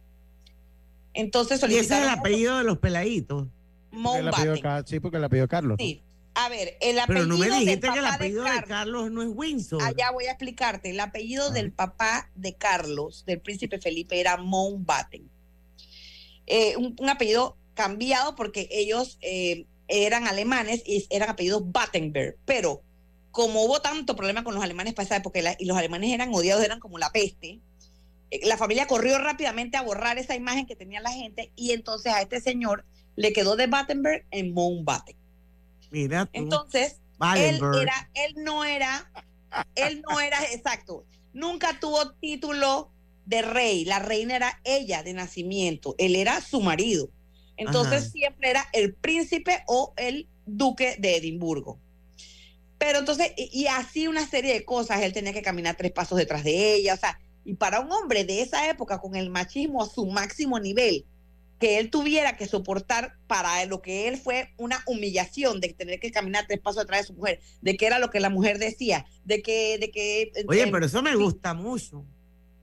[1.13, 3.49] Entonces ¿Y ese es el apellido de los peladitos?
[3.91, 4.87] Mountbatten.
[4.87, 5.77] Sí, porque el apellido Carlos.
[5.79, 6.03] Sí.
[6.35, 9.29] A ver, el apellido Pero no me dijiste que el apellido de Carlos, no es
[9.33, 9.83] Windsor.
[9.83, 10.91] Allá voy a explicarte.
[10.91, 15.31] El apellido del papá de Carlos, del príncipe Felipe, era Mountbatten.
[16.47, 22.37] Eh, un, apellido cambiado porque ellos eh, eran alemanes y eran apellidos Battenberg.
[22.45, 22.83] Pero
[23.31, 26.65] como hubo tanto problema con los alemanes para esa época y los alemanes eran odiados,
[26.65, 27.61] eran como la peste,
[28.31, 32.13] eh, la familia corrió rápidamente a borrar esa imagen que tenía la gente y entonces
[32.13, 35.17] a este señor le quedó de Battenberg en Mountbatten.
[35.91, 37.01] Mira Entonces,
[37.37, 39.11] él, era, él no era,
[39.75, 42.91] él no era, exacto, nunca tuvo título
[43.25, 47.09] de rey, la reina era ella de nacimiento, él era su marido.
[47.57, 51.79] Entonces siempre era el príncipe o el duque de Edimburgo.
[52.79, 56.45] Pero entonces, y, así una serie de cosas, él tenía que caminar tres pasos detrás
[56.45, 59.89] de ella, o sea, y para un hombre de esa época con el machismo a
[59.89, 61.07] su máximo nivel,
[61.59, 66.11] que él tuviera que soportar para lo que él fue una humillación de tener que
[66.11, 69.07] caminar tres pasos atrás de su mujer, de que era lo que la mujer decía,
[69.25, 69.79] de que...
[69.79, 72.05] De que Oye, pero eso me gusta mucho.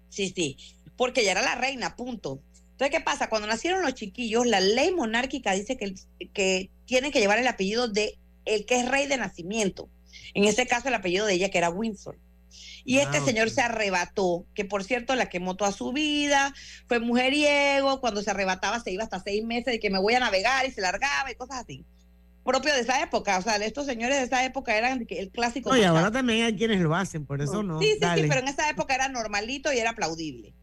[0.10, 0.58] Sí, sí,
[0.96, 2.40] porque ella era la reina, punto.
[2.74, 3.30] Entonces, ¿qué pasa?
[3.30, 5.94] Cuando nacieron los chiquillos, la ley monárquica dice que,
[6.34, 9.90] que tienen que llevar el apellido de el que es rey de nacimiento.
[10.34, 12.18] En ese caso, el apellido de ella, que era Windsor.
[12.86, 16.54] Y este ah, señor se arrebató, que por cierto la quemó toda su vida,
[16.88, 20.20] fue mujeriego, cuando se arrebataba se iba hasta seis meses de que me voy a
[20.20, 21.86] navegar y se largaba y cosas así.
[22.44, 25.70] Propio de esa época, o sea, estos señores de esa época eran el clásico.
[25.70, 27.80] Oye, ahora también hay quienes lo hacen, por eso no.
[27.80, 30.54] Sí, sí, sí, pero en esa época era normalito y era aplaudible.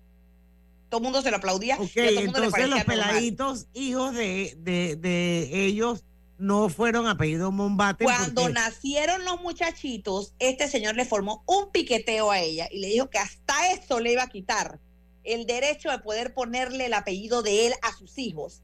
[0.91, 1.79] Todo el mundo se lo aplaudía.
[1.79, 6.05] Ok, entonces los peladitos, hijos de, de, de ellos,
[6.37, 8.05] no fueron apellidos Mombate.
[8.05, 13.09] Cuando nacieron los muchachitos, este señor le formó un piqueteo a ella y le dijo
[13.09, 14.81] que hasta eso le iba a quitar
[15.23, 18.63] el derecho de poder ponerle el apellido de él a sus hijos.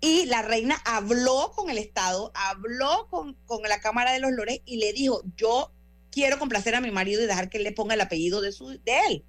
[0.00, 4.60] Y la reina habló con el Estado, habló con, con la Cámara de los Lores
[4.64, 5.70] y le dijo, yo
[6.10, 8.68] quiero complacer a mi marido y dejar que él le ponga el apellido de, su,
[8.68, 9.24] de él.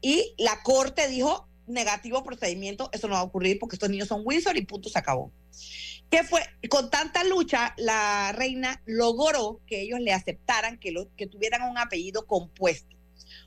[0.00, 4.22] Y la corte dijo, negativo procedimiento, eso no va a ocurrir porque estos niños son
[4.24, 5.32] Windsor y punto, se acabó
[6.10, 11.26] que fue con tanta lucha la reina logró que ellos le aceptaran que, lo, que
[11.28, 12.96] tuvieran un apellido compuesto.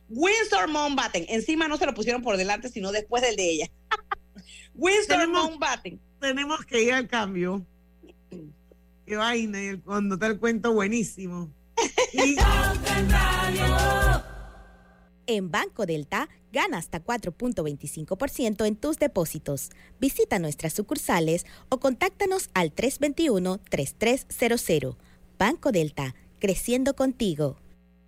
[0.09, 3.71] Windsor Mountbatten, encima no se lo pusieron por delante, sino después del de ella.
[4.75, 5.99] Windsor Mountbatten.
[6.19, 7.65] Tenemos que ir al cambio.
[9.05, 11.51] Qué vaina, y cuando está el cuento buenísimo.
[15.25, 19.71] En Banco Delta, gana hasta 4.25% en tus depósitos.
[19.99, 24.95] Visita nuestras sucursales o contáctanos al 321-3300.
[25.37, 27.57] Banco Delta, creciendo contigo.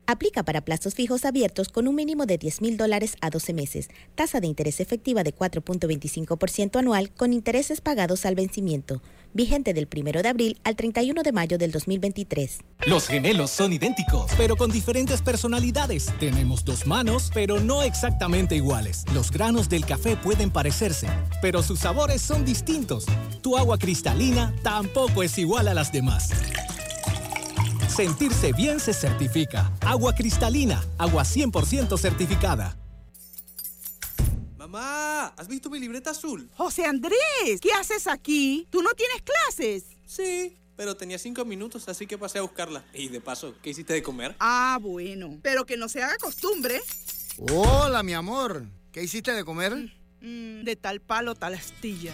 [0.07, 3.89] Aplica para plazos fijos abiertos con un mínimo de 10 mil dólares a 12 meses.
[4.13, 9.01] Tasa de interés efectiva de 4.25% anual con intereses pagados al vencimiento.
[9.33, 12.59] Vigente del 1 de abril al 31 de mayo del 2023.
[12.85, 16.13] Los gemelos son idénticos, pero con diferentes personalidades.
[16.19, 19.03] Tenemos dos manos, pero no exactamente iguales.
[19.13, 21.07] Los granos del café pueden parecerse,
[21.41, 23.05] pero sus sabores son distintos.
[23.41, 26.29] Tu agua cristalina tampoco es igual a las demás.
[27.95, 29.71] Sentirse bien se certifica.
[29.79, 32.75] Agua cristalina, agua 100% certificada.
[34.57, 36.49] Mamá, ¿has visto mi libreta azul?
[36.57, 38.67] José Andrés, ¿qué haces aquí?
[38.69, 39.85] ¿Tú no tienes clases?
[40.05, 42.83] Sí, pero tenía cinco minutos, así que pasé a buscarla.
[42.93, 44.35] Y de paso, ¿qué hiciste de comer?
[44.41, 46.81] Ah, bueno, pero que no se haga costumbre.
[47.49, 48.65] Hola, mi amor.
[48.91, 49.73] ¿Qué hiciste de comer?
[50.19, 52.13] Mm, de tal palo, tal astilla.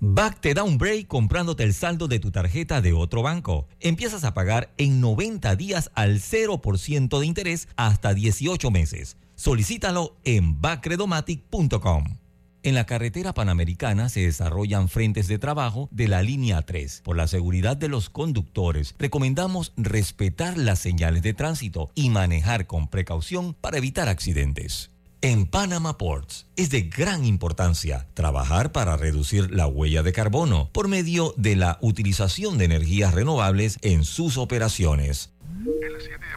[0.00, 3.66] Back te da un break comprándote el saldo de tu tarjeta de otro banco.
[3.80, 9.16] Empiezas a pagar en 90 días al 0% de interés hasta 18 meses.
[9.34, 12.18] Solicítalo en backredomatic.com.
[12.62, 17.02] En la carretera panamericana se desarrollan frentes de trabajo de la línea 3.
[17.04, 22.86] Por la seguridad de los conductores, recomendamos respetar las señales de tránsito y manejar con
[22.86, 24.92] precaución para evitar accidentes.
[25.20, 30.86] En Panama Ports es de gran importancia trabajar para reducir la huella de carbono por
[30.86, 35.30] medio de la utilización de energías renovables en sus operaciones.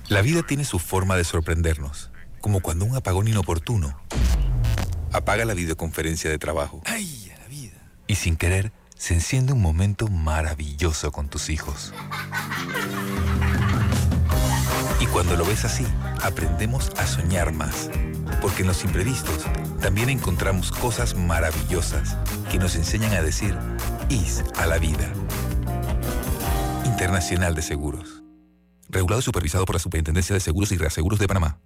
[0.08, 4.02] La vida tiene su forma de sorprendernos, como cuando un apagón inoportuno
[5.12, 6.82] apaga la videoconferencia de trabajo.
[6.86, 7.78] ¡Ay, la vida!
[8.08, 11.94] Y sin querer, se enciende un momento maravilloso con tus hijos.
[15.00, 15.86] Y cuando lo ves así,
[16.24, 17.91] aprendemos a soñar más.
[18.39, 19.46] Porque en los imprevistos
[19.82, 22.17] también encontramos cosas maravillosas
[22.52, 23.58] que nos enseñan a decir
[24.10, 25.12] IS a la vida.
[26.86, 28.24] Internacional de Seguros.
[28.89, 31.60] Regulado y supervisado por la Superintendencia de Seguros y Reaseguros de Panamá.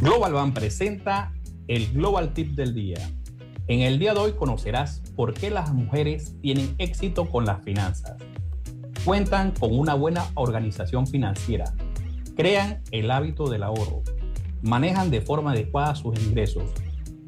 [0.00, 1.32] Global Bank presenta
[1.68, 2.98] el Global Tip del día.
[3.66, 8.16] En el día de hoy conocerás por qué las mujeres tienen éxito con las finanzas
[9.04, 11.72] cuentan con una buena organización financiera,
[12.36, 14.02] crean el hábito del ahorro,
[14.62, 16.64] manejan de forma adecuada sus ingresos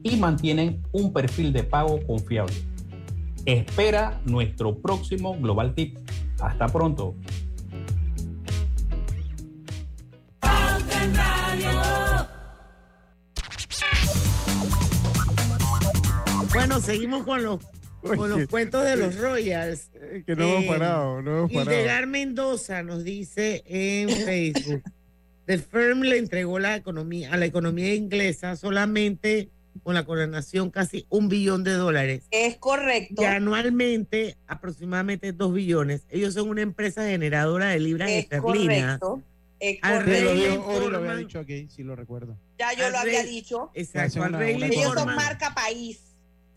[0.02, 2.54] y mantienen un perfil de pago confiable.
[3.46, 5.98] Espera nuestro próximo Global Tip.
[6.40, 7.14] Hasta pronto.
[16.52, 17.60] Bueno, seguimos con los
[18.00, 19.90] con los cuentos de los Royals.
[19.94, 22.06] Eh, que no hemos eh, parado, no hemos parado.
[22.06, 24.82] Mendoza nos dice en Facebook,
[25.46, 29.48] The Firm le entregó la economía, a la economía inglesa solamente
[29.82, 32.24] con la coronación casi un billón de dólares.
[32.30, 33.22] Es correcto.
[33.22, 36.02] Y anualmente aproximadamente dos billones.
[36.10, 38.98] Ellos son una empresa generadora de libras es esterlinas.
[38.98, 39.22] Correcto.
[39.60, 42.34] Es al rey lo, había dicho aquí, si lo recuerdo.
[42.58, 43.70] Ya yo lo había dicho.
[43.74, 44.22] Exacto.
[44.22, 46.00] Al rey Ellos son marca país.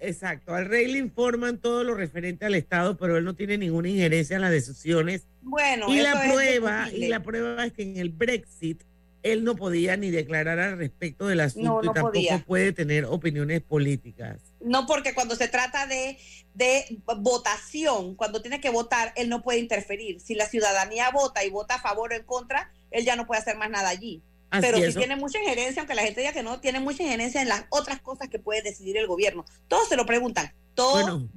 [0.03, 3.87] Exacto, al rey le informan todo lo referente al Estado, pero él no tiene ninguna
[3.87, 5.27] injerencia en las decisiones.
[5.41, 8.83] Bueno, y la prueba, y la prueba es que en el Brexit
[9.23, 14.41] él no podía ni declarar al respecto del asunto y tampoco puede tener opiniones políticas.
[14.59, 16.17] No, porque cuando se trata de,
[16.53, 20.19] de votación, cuando tiene que votar, él no puede interferir.
[20.19, 23.39] Si la ciudadanía vota y vota a favor o en contra, él ya no puede
[23.39, 24.21] hacer más nada allí
[24.61, 27.49] pero sí tiene mucha injerencia, aunque la gente diga que no, tiene mucha injerencia en
[27.49, 29.45] las otras cosas que puede decidir el gobierno.
[29.67, 31.27] Todos se lo preguntan, todo.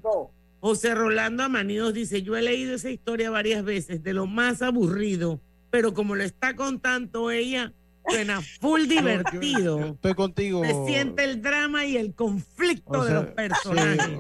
[0.60, 5.40] José Rolando Amanidos dice, yo he leído esa historia varias veces, de lo más aburrido,
[5.70, 7.72] pero como lo está contando ella,
[8.08, 9.92] suena full divertido.
[9.94, 10.64] estoy contigo.
[10.64, 14.18] Se siente el drama y el conflicto de los personajes.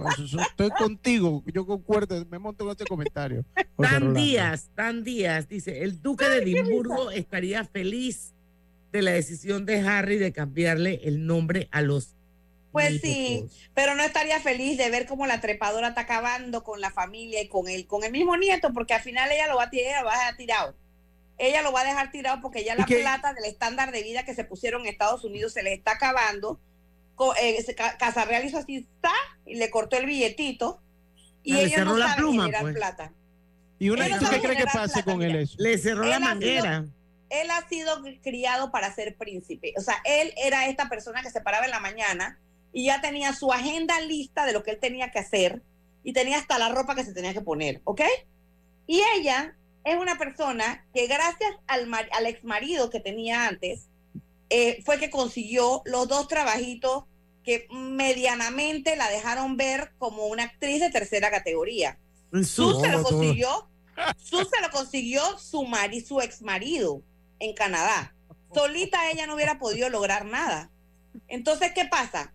[0.50, 3.44] estoy contigo, yo concuerdo, me monto con este comentario.
[3.76, 8.35] Dan Díaz, Dan Díaz dice, el duque de Edimburgo estaría feliz
[8.92, 12.16] de la decisión de Harry de cambiarle el nombre a los
[12.76, 16.90] pues sí, pero no estaría feliz de ver cómo la trepadora está acabando con la
[16.90, 19.70] familia y con él, con el mismo nieto, porque al final ella lo va a
[19.70, 20.76] tirar, va a dejar tirado.
[21.38, 24.34] Ella lo va a dejar tirado porque ya la plata del estándar de vida que
[24.34, 26.60] se pusieron en Estados Unidos se le está acabando.
[27.40, 27.64] Eh,
[27.98, 29.14] Casarreal hizo así, está,
[29.46, 30.82] y le cortó el billetito.
[31.42, 32.74] Y ella no sabe generar pues.
[32.74, 33.12] plata.
[33.78, 35.54] ¿Y una, ¿tú qué crees que pase con él eso?
[35.56, 36.84] Le cerró la manguera
[37.30, 39.74] él ha sido criado para ser príncipe.
[39.76, 42.38] O sea, él era esta persona que se paraba en la mañana
[42.72, 45.62] y ya tenía su agenda lista de lo que él tenía que hacer
[46.04, 48.02] y tenía hasta la ropa que se tenía que poner, ¿ok?
[48.86, 53.88] Y ella es una persona que gracias al, al ex marido que tenía antes,
[54.50, 57.04] eh, fue que consiguió los dos trabajitos
[57.42, 61.98] que medianamente la dejaron ver como una actriz de tercera categoría.
[62.44, 63.68] Su se lo consiguió,
[64.18, 67.02] su se lo consiguió su, mari, su ex marido
[67.38, 68.14] en Canadá.
[68.52, 70.70] Solita ella no hubiera podido lograr nada.
[71.28, 72.32] Entonces, ¿qué pasa?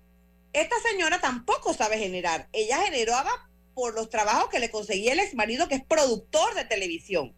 [0.54, 2.48] Esta señora tampoco sabe generar.
[2.52, 3.32] Ella generaba
[3.74, 7.34] por los trabajos que le conseguía el ex marido, que es productor de televisión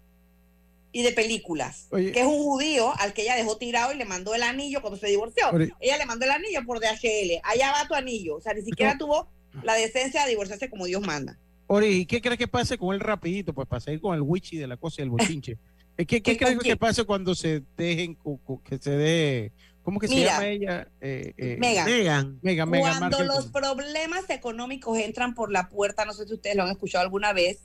[0.92, 4.36] y de películas, que es un judío al que ella dejó tirado y le mandó
[4.36, 5.46] el anillo cuando se divorció.
[5.80, 7.40] ella le mandó el anillo por DHL.
[7.44, 8.36] Allá va tu anillo.
[8.36, 9.28] O sea, ni siquiera tuvo
[9.64, 11.38] la decencia de divorciarse como Dios manda.
[11.68, 13.54] Ori, ¿y qué crees que pase con él rapidito?
[13.54, 15.58] Pues para seguir con el wichi de la cosa y el bochinche.
[15.96, 18.18] ¿Qué, qué crees que pasa cuando se dejen,
[18.64, 19.52] que se deje,
[19.84, 20.88] ¿cómo que se llama ella?
[21.02, 22.40] Eh, eh, Megan.
[22.42, 22.70] Megan.
[22.70, 27.04] Cuando los problemas económicos entran por la puerta, no sé si ustedes lo han escuchado
[27.04, 27.62] alguna vez,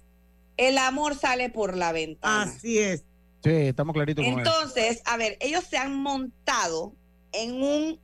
[0.56, 2.42] el amor sale por la ventana.
[2.42, 3.04] Así es.
[3.42, 6.94] Sí, estamos claritos con Entonces, a ver, ellos se han montado
[7.33, 8.00] en un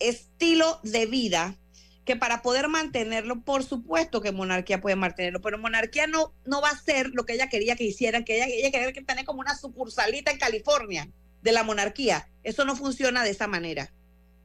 [0.00, 1.56] estilo de vida
[2.04, 6.68] que para poder mantenerlo, por supuesto que monarquía puede mantenerlo, pero monarquía no, no va
[6.68, 9.56] a ser lo que ella quería que hicieran, que ella, quería que tener como una
[9.56, 11.08] sucursalita en California
[11.42, 12.28] de la monarquía.
[12.42, 13.92] Eso no funciona de esa manera.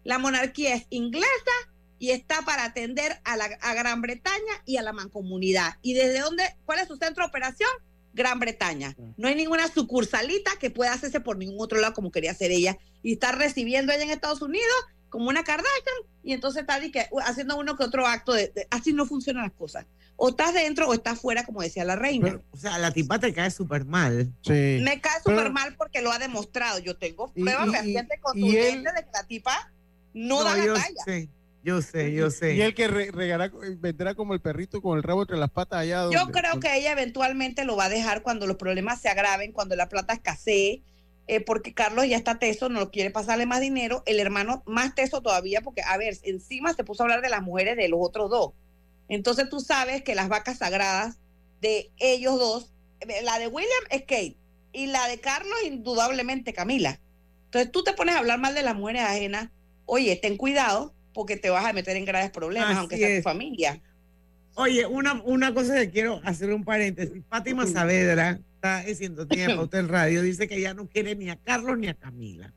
[0.03, 1.27] La monarquía es inglesa
[1.97, 5.73] y está para atender a, la, a Gran Bretaña y a la mancomunidad.
[5.81, 6.43] ¿Y desde dónde?
[6.65, 7.69] ¿Cuál es su centro de operación?
[8.13, 8.95] Gran Bretaña.
[9.17, 12.77] No hay ninguna sucursalita que pueda hacerse por ningún otro lado como quería hacer ella
[13.03, 14.65] y estar recibiendo ella en Estados Unidos
[15.09, 16.79] como una Kardashian y entonces está
[17.25, 19.85] haciendo uno que otro acto de, así no funcionan las cosas.
[20.15, 22.41] O estás dentro o estás fuera, como decía la reina.
[22.51, 24.33] o sea, la tipa te cae súper mal.
[24.45, 26.79] Me cae súper mal porque lo ha demostrado.
[26.79, 29.71] Yo tengo pruebas fehacientes contundentes de que la tipa
[30.13, 31.29] no, da la talla.
[31.61, 32.55] Yo sé, yo sé.
[32.55, 36.01] Y el que regará, vendrá como el perrito con el rabo entre las patas allá.
[36.01, 39.51] Donde, yo creo que ella eventualmente lo va a dejar cuando los problemas se agraven,
[39.51, 40.83] cuando la plata escasee,
[41.31, 44.01] eh, porque Carlos ya está teso, no quiere pasarle más dinero.
[44.07, 47.43] El hermano más teso todavía, porque, a ver, encima se puso a hablar de las
[47.43, 48.53] mujeres de los otros dos.
[49.09, 51.19] Entonces tú sabes que las vacas sagradas
[51.61, 54.37] de ellos dos, eh, la de William es Kate
[54.73, 56.99] y la de Carlos, indudablemente Camila.
[57.45, 59.49] Entonces tú te pones a hablar mal de las mujeres ajenas.
[59.85, 63.79] Oye, ten cuidado porque te vas a meter en graves problemas, aunque sea tu familia.
[64.55, 67.21] Oye, una, una cosa que quiero hacer un paréntesis.
[67.29, 71.37] Fátima Saavedra está diciendo, tiene pauta en radio, dice que ya no quiere ni a
[71.37, 72.53] Carlos ni a Camila.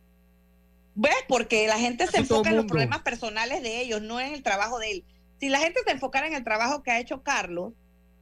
[0.94, 1.14] ¿Ves?
[1.28, 4.78] Porque la gente se enfoca en los problemas personales de ellos, no en el trabajo
[4.78, 5.04] de él.
[5.40, 7.72] Si la gente se enfocara en el trabajo que ha hecho Carlos,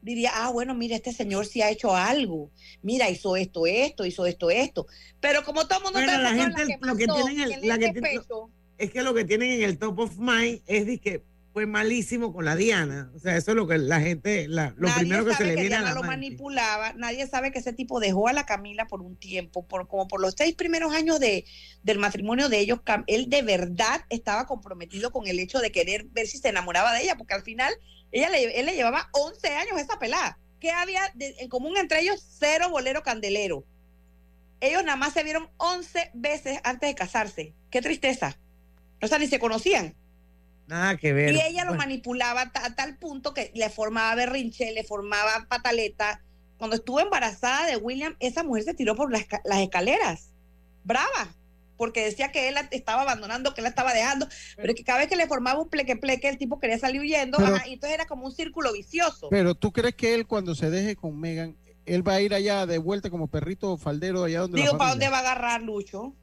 [0.03, 2.51] diría, ah, bueno, mira, este señor sí ha hecho algo.
[2.83, 4.87] Mira, hizo esto, esto, hizo esto, esto.
[5.21, 8.21] Pero como todo el mundo está la gente, lo que tienen el, la que,
[8.79, 11.23] es que lo que tienen en el top of mind es de que
[11.53, 13.11] fue malísimo con la Diana.
[13.15, 15.81] O sea, eso es lo que la gente, lo primero que se le viene a
[15.81, 16.93] la lo manipulaba.
[16.93, 20.21] Nadie sabe que ese tipo dejó a la Camila por un tiempo, por como por
[20.21, 21.45] los seis primeros años de,
[21.83, 22.81] del matrimonio de ellos.
[23.07, 27.03] Él de verdad estaba comprometido con el hecho de querer ver si se enamoraba de
[27.03, 27.73] ella, porque al final
[28.13, 30.39] ella le, él le llevaba 11 años esa pelada.
[30.61, 32.25] ¿Qué había en común entre ellos?
[32.39, 33.65] Cero bolero candelero.
[34.61, 37.55] Ellos nada más se vieron 11 veces antes de casarse.
[37.71, 38.39] Qué tristeza.
[39.03, 39.97] O sea, ni se conocían.
[40.71, 41.35] Nada que ver.
[41.35, 46.23] Y ella lo manipulaba a, tal punto que le formaba berrinche, le formaba pataleta.
[46.59, 49.27] Cuando estuvo embarazada de William, esa mujer se tiró por las,
[49.61, 50.31] escaleras.
[50.85, 51.35] Brava.
[51.77, 54.29] Porque decía que él la estaba abandonando, que él la estaba dejando.
[54.55, 57.39] Pero que cada vez que le formaba un pleque pleque, el tipo quería salir huyendo.
[57.67, 59.29] y entonces era como un círculo vicioso.
[59.29, 62.65] Pero tú crees que él, cuando se deje con Megan, él va a ir allá
[62.65, 64.61] de vuelta como perrito faldero allá donde.
[64.61, 66.15] Digo, ¿para dónde va a agarrar Lucho?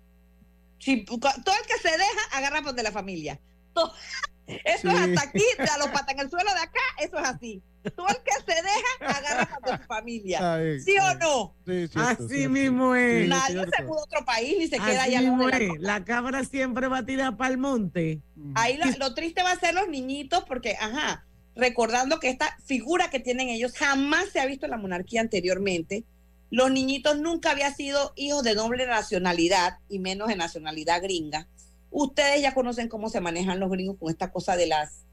[0.80, 3.42] Si, todo el que se deja, agarra por de la familia.
[4.48, 7.62] eso es hasta aquí, a los patas en el suelo de acá, eso es así.
[7.96, 10.60] Todo el que se deja, agarra de su familia.
[10.84, 11.56] ¿Sí o no?
[11.96, 13.28] así mismo es.
[13.28, 15.22] Nadie se muda a otro país ni se queda allá.
[15.22, 18.22] Mismo la, la cabra siempre va a tirar para el monte.
[18.56, 21.26] Ahí lo, lo triste va a ser los niñitos, porque, ajá,
[21.56, 26.06] recordando que esta figura que tienen ellos jamás se ha visto en la monarquía anteriormente
[26.50, 31.48] los niñitos nunca habían sido hijos de doble nacionalidad y menos de nacionalidad gringa.
[31.90, 35.06] Ustedes ya conocen cómo se manejan los gringos con esta cosa de las,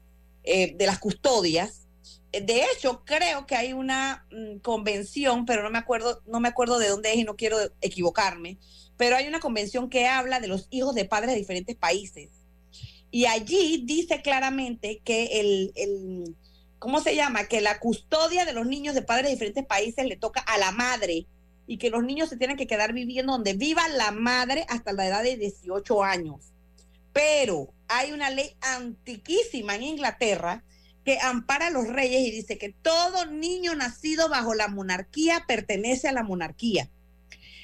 [0.43, 1.87] eh, de las custodias.
[2.31, 6.49] Eh, de hecho, creo que hay una mm, convención, pero no me acuerdo, no me
[6.49, 8.57] acuerdo de dónde es y no quiero equivocarme,
[8.97, 12.29] pero hay una convención que habla de los hijos de padres de diferentes países.
[13.11, 16.35] Y allí dice claramente que el, el
[16.79, 17.45] ¿cómo se llama?
[17.45, 20.71] Que la custodia de los niños de padres de diferentes países le toca a la
[20.71, 21.25] madre
[21.67, 25.07] y que los niños se tienen que quedar viviendo donde viva la madre hasta la
[25.07, 26.53] edad de 18 años.
[27.15, 30.65] Pero hay una ley antiquísima en Inglaterra
[31.05, 36.09] que ampara a los reyes y dice que todo niño nacido bajo la monarquía pertenece
[36.09, 36.89] a la monarquía.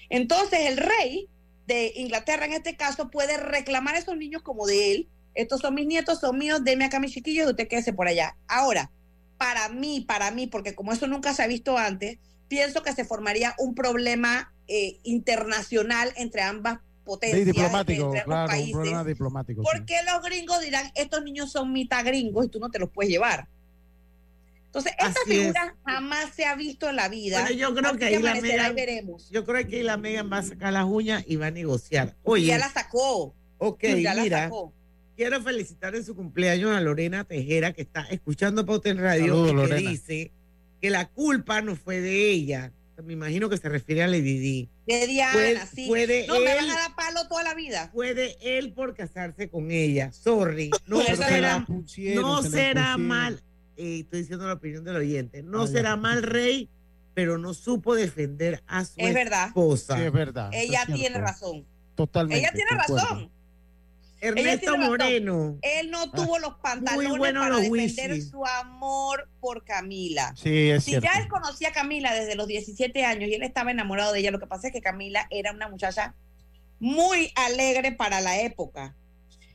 [0.10, 1.28] Entonces el rey
[1.68, 5.10] de Inglaterra en este caso puede reclamar a esos niños como de él.
[5.34, 8.38] Estos son mis nietos, son míos, deme acá mis chiquillos y usted quédese por allá.
[8.48, 8.90] Ahora,
[9.38, 13.04] para mí, para mí, porque como eso nunca se ha visto antes, pienso que se
[13.04, 17.46] formaría un problema eh, internacional entre ambas potencias.
[17.46, 19.64] diplomático, claro, un problema diplomático.
[19.64, 23.12] Porque los gringos dirán, estos niños son mitad gringos y tú no te los puedes
[23.12, 23.48] llevar.
[24.66, 27.52] Entonces, esta figura jamás se ha visto en la vida.
[27.52, 28.76] yo creo que ahí la Megan,
[29.30, 32.16] yo creo que ahí la Megan va a sacar las uñas y va a negociar.
[32.24, 33.36] Oye, ya la sacó.
[33.58, 34.74] Ok, ya mira, la sacó
[35.22, 39.70] quiero felicitar en su cumpleaños a Lorena Tejera, que está escuchando Pauta en Radio, y
[39.70, 40.32] que dice
[40.82, 42.72] que la culpa no fue de ella.
[43.04, 44.70] Me imagino que se refiere a Lady Di.
[45.00, 45.88] De Diana, sí.
[46.28, 47.90] no, me van a dar palo toda la vida.
[47.94, 50.12] Puede él por casarse con ella.
[50.12, 50.70] Sorry.
[50.88, 51.66] No será,
[52.16, 53.42] no será mal.
[53.78, 55.42] Eh, estoy diciendo la opinión del oyente.
[55.42, 56.70] No será mal rey,
[57.14, 59.96] pero no supo defender a su es esposa.
[59.96, 60.50] Sí, es verdad.
[60.54, 61.66] Ella tiene razón.
[61.96, 62.40] Totalmente.
[62.40, 63.32] Ella tiene razón.
[64.22, 65.58] Ernesto Moreno.
[65.62, 70.34] Él no ah, tuvo los pantalones para defender su amor por Camila.
[70.38, 73.72] Sí, es si ya él conocía a Camila desde los 17 años y él estaba
[73.72, 76.16] enamorado de ella, lo que pasa es que Camila era una muchacha
[76.80, 78.96] muy alegre para la época.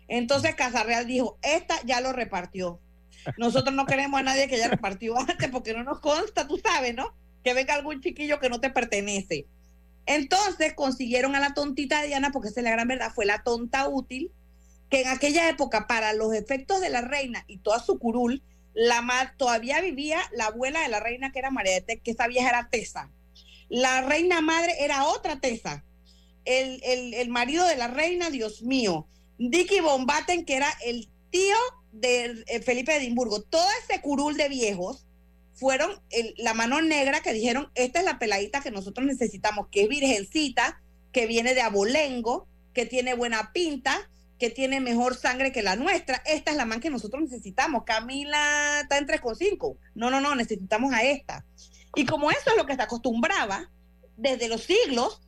[0.08, 2.80] Entonces Casarreal dijo, esta ya lo repartió.
[3.38, 6.94] Nosotros no queremos a nadie que ya repartió antes porque no nos consta, tú sabes,
[6.94, 7.14] ¿no?
[7.46, 9.46] que venga algún chiquillo que no te pertenece.
[10.04, 13.44] Entonces consiguieron a la tontita de Diana, porque esa es la gran verdad, fue la
[13.44, 14.32] tonta útil,
[14.90, 18.42] que en aquella época, para los efectos de la reina y toda su curul,
[18.74, 22.50] la todavía vivía la abuela de la reina, que era María de que esa vieja
[22.50, 23.10] era Tesa.
[23.68, 25.82] La reina madre era otra Tesa.
[26.44, 29.08] El, el, marido de la reina, Dios mío.
[29.38, 31.56] Dicky Bombaten, que era el tío
[31.90, 33.42] de eh, Felipe de Edimburgo.
[33.42, 35.06] Todo ese curul de viejos
[35.54, 35.90] fueron
[36.36, 40.80] la mano negra que dijeron, esta es la peladita que nosotros necesitamos, que es virgencita,
[41.12, 46.22] que viene de abolengo, que tiene buena pinta, que tiene mejor sangre que la nuestra.
[46.26, 47.84] Esta es la man que nosotros necesitamos.
[47.84, 49.78] Camila está en 3,5.
[49.94, 51.44] No, no, no, necesitamos a esta.
[51.94, 53.70] Y como eso es lo que se acostumbraba
[54.16, 55.22] desde los siglos,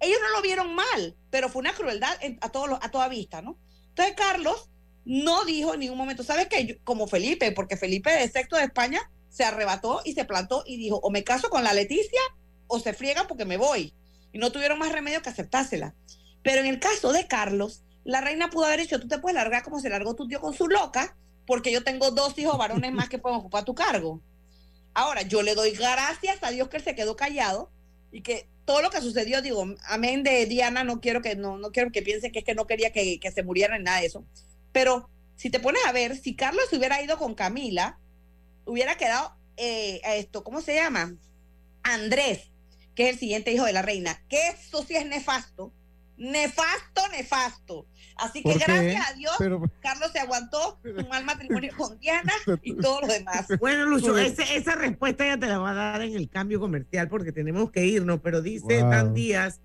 [0.00, 3.58] ellos no lo vieron mal, pero fue una crueldad a, todos a toda vista, ¿no?
[3.88, 4.70] Entonces Carlos
[5.04, 6.80] no dijo en ningún momento, ¿sabes qué?
[6.84, 10.96] como Felipe, porque Felipe de sexto de España se arrebató y se plantó y dijo,
[10.96, 12.20] o me caso con la Leticia
[12.66, 13.94] o se friegan porque me voy.
[14.32, 15.94] Y no tuvieron más remedio que aceptársela.
[16.42, 19.62] Pero en el caso de Carlos, la reina pudo haber dicho, tú te puedes largar
[19.62, 23.08] como se largó tu tío con su loca, porque yo tengo dos hijos varones más
[23.08, 24.20] que pueden ocupar tu cargo.
[24.94, 27.70] Ahora, yo le doy gracias a Dios que él se quedó callado
[28.12, 31.70] y que todo lo que sucedió, digo, amén de Diana, no quiero que, no, no
[31.70, 34.06] quiero que piense que es que no quería que, que se muriera en nada de
[34.06, 34.24] eso.
[34.72, 37.98] Pero si te pones a ver, si Carlos hubiera ido con Camila,
[38.64, 41.14] hubiera quedado eh, esto, ¿cómo se llama?
[41.82, 42.50] Andrés,
[42.94, 45.72] que es el siguiente hijo de la reina, que eso sí es nefasto,
[46.20, 47.86] nefasto, nefasto.
[48.16, 49.34] Así que gracias a Dios,
[49.80, 53.46] Carlos se aguantó un mal matrimonio con Diana y todo lo demás.
[53.58, 57.32] Bueno, Lucho, esa respuesta ya te la va a dar en el cambio comercial porque
[57.32, 59.60] tenemos que irnos, pero dice Dan Díaz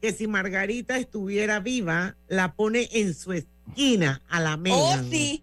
[0.00, 4.76] que si Margarita estuviera viva, la pone en su esquina a la mesa.
[4.76, 5.42] Oh, sí.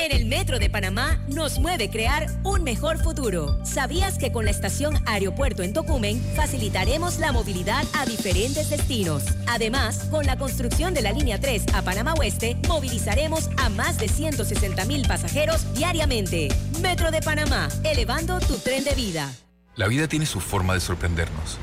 [0.00, 3.58] En el Metro de Panamá nos mueve crear un mejor futuro.
[3.64, 9.24] ¿Sabías que con la estación Aeropuerto en Tocumen facilitaremos la movilidad a diferentes destinos?
[9.48, 14.06] Además, con la construcción de la línea 3 a Panamá Oeste, movilizaremos a más de
[14.06, 16.48] 160 mil pasajeros diariamente.
[16.80, 19.32] Metro de Panamá, elevando tu tren de vida.
[19.74, 21.58] La vida tiene su forma de sorprendernos.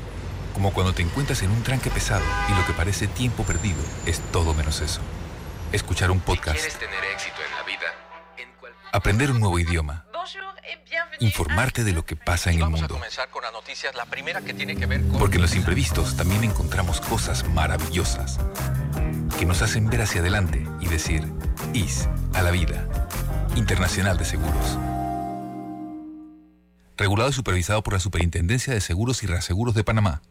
[0.52, 4.20] Como cuando te encuentras en un tranque pesado y lo que parece tiempo perdido es
[4.30, 5.00] todo menos eso.
[5.72, 6.58] Escuchar un podcast.
[6.58, 7.45] quieres tener éxito
[8.96, 10.06] aprender un nuevo idioma,
[11.20, 12.98] informarte de lo que pasa en el mundo.
[15.18, 18.40] Porque en los imprevistos también encontramos cosas maravillosas
[19.38, 21.30] que nos hacen ver hacia adelante y decir,
[21.74, 22.88] IS a la vida.
[23.54, 24.78] Internacional de Seguros.
[26.96, 30.22] Regulado y supervisado por la Superintendencia de Seguros y Reaseguros de Panamá.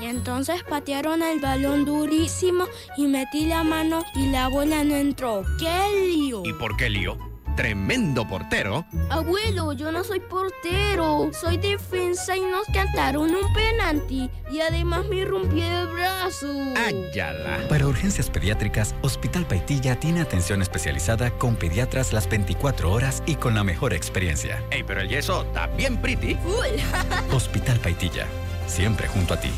[0.00, 2.66] Y entonces patearon el balón durísimo
[2.96, 5.44] y metí la mano y la bola no entró.
[5.58, 6.42] ¡Qué lío!
[6.44, 7.33] ¿Y por qué lío?
[7.56, 8.84] Tremendo portero.
[9.10, 15.24] Abuelo, yo no soy portero, soy defensa y nos cantaron un penalti y además me
[15.24, 16.46] rompí el brazo.
[16.76, 17.66] ¡Ayala!
[17.68, 23.54] Para urgencias pediátricas, Hospital Paitilla tiene atención especializada con pediatras las 24 horas y con
[23.54, 24.62] la mejor experiencia.
[24.70, 26.36] ¡Ey, pero el yeso está bien pretty!
[27.32, 28.26] Hospital Paitilla,
[28.66, 29.50] siempre junto a ti.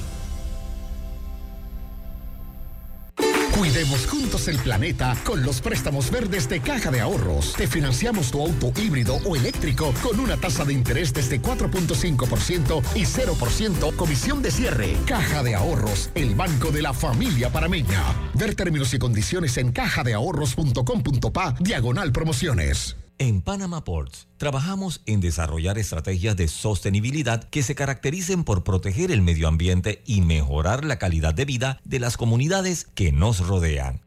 [3.57, 7.55] Cuidemos juntos el planeta con los préstamos verdes de Caja de Ahorros.
[7.55, 13.05] Te financiamos tu auto híbrido o eléctrico con una tasa de interés desde 4.5% y
[13.05, 14.95] 0% comisión de cierre.
[15.07, 18.03] Caja de Ahorros, el banco de la familia parameña.
[18.35, 22.97] Ver términos y condiciones en cajadeahorros.com.pa diagonal promociones.
[23.19, 29.23] En Panama Ports trabajamos en desarrollar estrategias de sostenibilidad que se caractericen por proteger el
[29.23, 34.03] medio ambiente y mejorar la calidad de vida de las comunidades que nos rodean.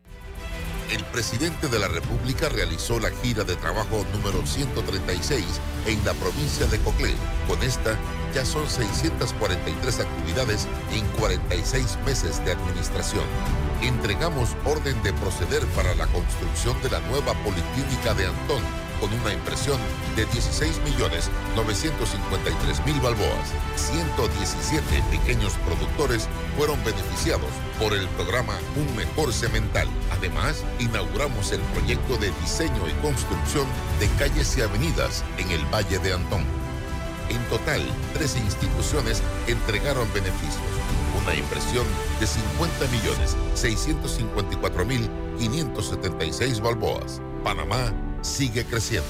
[0.91, 5.43] El presidente de la República realizó la gira de trabajo número 136
[5.87, 7.15] en la provincia de Coclé.
[7.47, 7.97] Con esta
[8.35, 13.25] ya son 643 actividades en 46 meses de administración.
[13.81, 19.31] Entregamos orden de proceder para la construcción de la nueva policlínica de Antón con una
[19.33, 19.79] impresión
[20.15, 23.53] de 16.953.000 balboas.
[23.75, 26.27] 117 pequeños productores
[26.57, 29.87] fueron beneficiados por el programa Un Mejor Cemental.
[30.11, 33.65] Además, inauguramos el proyecto de diseño y construcción
[33.99, 36.43] de calles y avenidas en el Valle de Antón.
[37.29, 40.63] En total, 13 instituciones entregaron beneficios.
[41.21, 41.85] Una impresión
[42.19, 47.21] de 50 millones 654 mil 576 balboas.
[47.43, 49.07] Panamá sigue creciendo.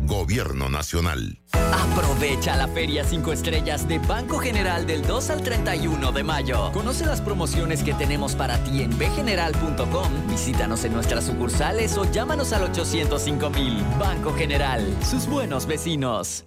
[0.00, 1.38] Gobierno Nacional.
[1.52, 6.72] Aprovecha la Feria 5 Estrellas de Banco General del 2 al 31 de mayo.
[6.72, 10.28] Conoce las promociones que tenemos para ti en bgeneral.com.
[10.28, 13.82] Visítanos en nuestras sucursales o llámanos al 805 mil.
[13.98, 16.44] Banco General, sus buenos vecinos.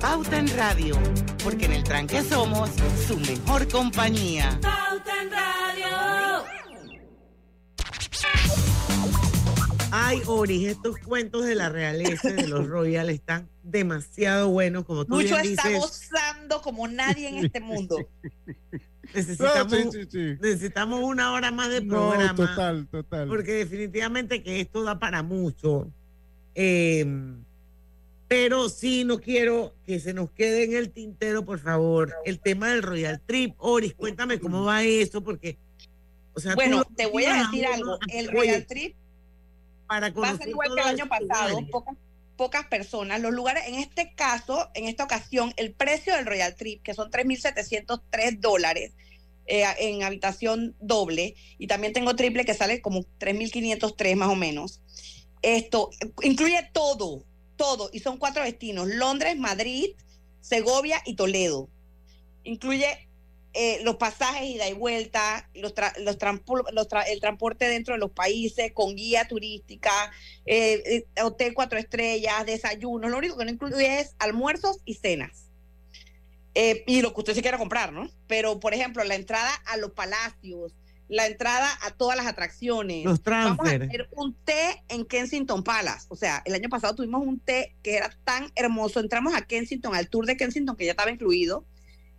[0.00, 0.96] Pauta en Radio,
[1.42, 2.70] porque en el tranque somos
[3.06, 4.58] su mejor compañía.
[4.62, 5.63] Pauta en Radio.
[10.06, 15.14] Ay, Ori, estos cuentos de la realeza de los Royal están demasiado buenos, como tú
[15.14, 15.80] Mucho bien está dices.
[15.80, 17.96] gozando como nadie en este mundo.
[19.14, 20.18] Necesitamos, Sí, sí, sí.
[20.40, 22.34] necesitamos una hora más de No, programa.
[22.34, 23.28] total, total.
[23.28, 25.88] Porque definitivamente que esto da para mucho.
[26.54, 27.06] Eh,
[28.28, 32.70] pero sí, no quiero que se nos quede en el tintero, por favor, el tema
[32.70, 33.54] del Royal Trip.
[33.58, 35.56] Oris, cuéntame cómo va eso, porque,
[36.34, 37.98] o sea, tú Bueno, te voy a decir algo.
[38.12, 38.96] El Royal Trip
[39.86, 41.96] para va a ser igual que el año pasado, pocas,
[42.36, 43.20] pocas personas.
[43.20, 47.10] Los lugares, en este caso, en esta ocasión, el precio del Royal Trip, que son
[47.10, 48.92] 3.703 dólares
[49.46, 54.80] eh, en habitación doble, y también tengo triple que sale como 3.503 más o menos.
[55.42, 55.90] Esto
[56.22, 57.24] incluye todo,
[57.56, 59.90] todo, y son cuatro destinos, Londres, Madrid,
[60.40, 61.68] Segovia y Toledo.
[62.44, 63.08] Incluye
[63.54, 66.16] eh, los pasajes ida y vuelta, los tra- los
[66.72, 69.90] los tra- el transporte dentro de los países con guía turística,
[70.44, 70.82] eh,
[71.16, 73.10] eh, hotel cuatro estrellas, desayunos.
[73.10, 75.50] Lo único que no incluye es almuerzos y cenas.
[76.56, 78.08] Eh, y lo que usted se quiera comprar, ¿no?
[78.26, 80.72] Pero, por ejemplo, la entrada a los palacios,
[81.08, 83.04] la entrada a todas las atracciones.
[83.04, 83.82] Los Vamos a transfer.
[83.82, 86.06] hacer un té en Kensington Palace.
[86.08, 89.00] O sea, el año pasado tuvimos un té que era tan hermoso.
[89.00, 91.64] Entramos a Kensington, al tour de Kensington, que ya estaba incluido.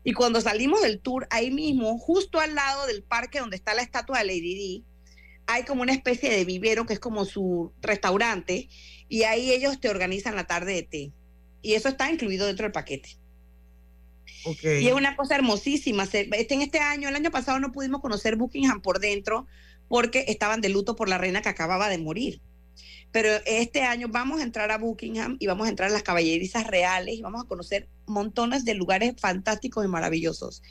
[0.06, 3.82] Y cuando salimos del tour, ahí mismo, justo al lado del parque donde está la
[3.82, 4.86] estatua de Lady Di,
[5.48, 8.70] hay como una especie de vivero que es como su restaurante.
[9.10, 11.12] Y ahí ellos te organizan la tarde de té.
[11.64, 13.18] Y eso está incluido dentro del paquete.
[14.64, 16.04] Y es una cosa hermosísima.
[16.04, 19.48] Este, en este año, el año pasado no pudimos conocer Buckingham por dentro
[19.88, 22.42] porque estaban de luto por la reina que acababa de morir.
[23.16, 26.68] Pero este año vamos a entrar a Buckingham y vamos a entrar a las caballerizas
[26.68, 30.62] reales y vamos a conocer montones de lugares fantásticos y maravillosos.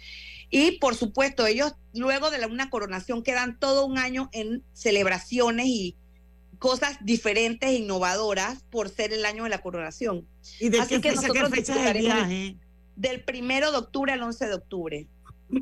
[0.50, 5.68] Y por supuesto, ellos luego de la- una coronación quedan todo un año en celebraciones
[5.68, 5.96] y
[6.58, 10.28] cosas diferentes e innovadoras por ser el año de la coronación.
[10.60, 12.56] ¿Y de Así qué que fecha, qué nosotros fecha es el viaje?
[12.94, 15.08] Del primero de octubre al 11 de octubre.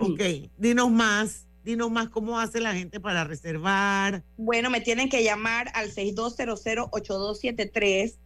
[0.00, 0.20] Ok,
[0.58, 4.22] dinos más, dinos más cómo hace la gente para reservar.
[4.36, 8.16] Bueno, me tienen que llamar al 6200-8273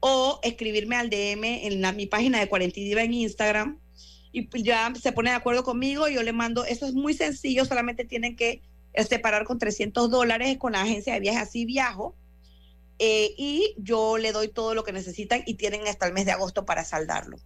[0.00, 3.78] o escribirme al DM en la- mi página de Cuarentidiva en Instagram
[4.32, 6.08] y pues ya se pone de acuerdo conmigo.
[6.08, 10.56] Yo le mando, eso es muy sencillo, solamente tienen que eh, separar con 300 dólares
[10.58, 12.14] con la agencia de viajes Así Viajo.
[12.98, 16.32] eh, y yo le doy todo lo que necesitan y tienen hasta el mes de
[16.32, 17.36] agosto para saldarlo.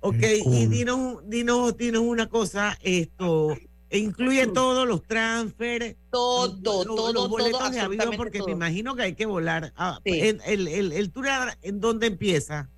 [0.00, 3.56] Ok, y dinos, dinos, dinos una cosa, esto
[3.98, 8.46] incluye todos los transfer, todo, los, todo, los boletos todo, de avión, absolutamente porque todo.
[8.48, 9.72] me imagino que hay que volar.
[9.76, 10.18] Ah, Sí.
[10.20, 11.26] el, el, el, el tour
[11.62, 12.68] en dónde empieza?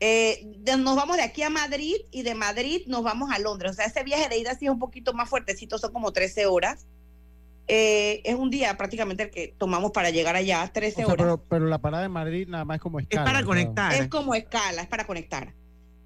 [0.00, 3.72] Eh, de- nos vamos de aquí a Madrid y de Madrid nos vamos a Londres.
[3.72, 6.46] O sea, ese viaje de ida sí es un poquito más fuertecito, son como 13
[6.46, 6.86] horas.
[7.68, 11.16] Eh, es un día prácticamente el que tomamos para llegar allá, 13 O sea, horas.
[11.18, 13.24] pero, pero la parada de Madrid nada más es como escala.
[13.24, 13.94] para o sea, conectar.
[13.94, 15.54] Es como escala, es para conectar.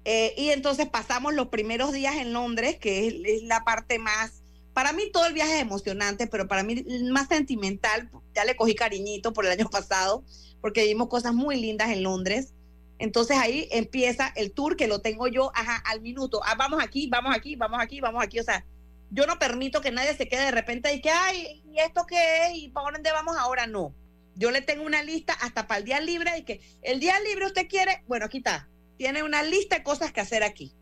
[0.09, 4.41] Eh, y entonces pasamos los primeros días en Londres, que es, la parte más,
[4.71, 6.81] para mí todo el viaje es emocionante, pero para mí
[7.11, 10.23] más sentimental, ya le cogí cariñito por el año pasado,
[10.61, 12.53] porque vimos cosas muy lindas en Londres.
[12.99, 16.39] Entonces ahí empieza el tour que lo tengo yo ajá, al minuto.
[16.45, 18.39] Ah, vamos aquí, vamos aquí, vamos aquí, vamos aquí.
[18.39, 18.65] O sea,
[19.09, 22.45] yo no permito que nadie se quede de repente y que, ay, ¿y esto qué
[22.45, 22.51] es?
[22.55, 23.67] ¿Y para dónde vamos ahora?
[23.67, 23.93] No.
[24.35, 27.47] Yo le tengo una lista hasta para el día libre y que el día libre
[27.47, 28.69] usted quiere, bueno, aquí está.
[28.97, 30.73] Tiene una lista de cosas que hacer aquí.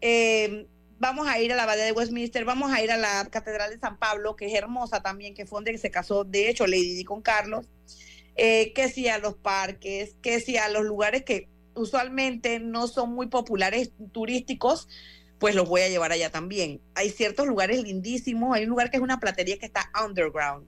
[0.00, 0.66] Eh,
[0.98, 3.78] vamos a ir a la Abadía de Westminster, vamos a ir a la Catedral de
[3.78, 7.04] San Pablo, que es hermosa también, que fue donde se casó, de hecho, Lady Di
[7.04, 7.66] con Carlos.
[8.36, 13.12] Eh, que sí a los parques, que sí a los lugares que usualmente no son
[13.12, 14.88] muy populares turísticos,
[15.38, 16.80] pues los voy a llevar allá también.
[16.94, 20.66] Hay ciertos lugares lindísimos, hay un lugar que es una platería que está underground.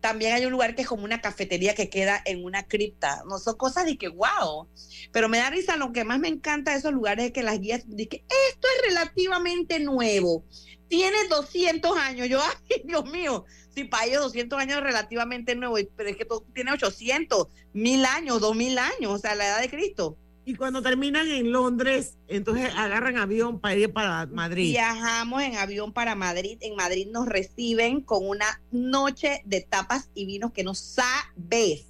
[0.00, 3.22] También hay un lugar que es como una cafetería que queda en una cripta.
[3.28, 4.68] No son cosas de que wow.
[5.12, 7.60] Pero me da risa, lo que más me encanta de esos lugares es que las
[7.60, 10.44] guías dicen esto es relativamente nuevo.
[10.88, 12.28] Tiene 200 años.
[12.28, 12.40] Yo,
[12.70, 13.44] ay, Dios mío,
[13.74, 18.04] si para ellos 200 años es relativamente nuevo, pero es que todo tiene 800, 1000
[18.06, 20.16] años, 2000 años, o sea, la edad de Cristo.
[20.44, 24.70] Y cuando terminan en Londres, entonces agarran avión para ir para Madrid.
[24.70, 26.58] Viajamos en avión para Madrid.
[26.60, 31.86] En Madrid nos reciben con una noche de tapas y vinos que no sabes.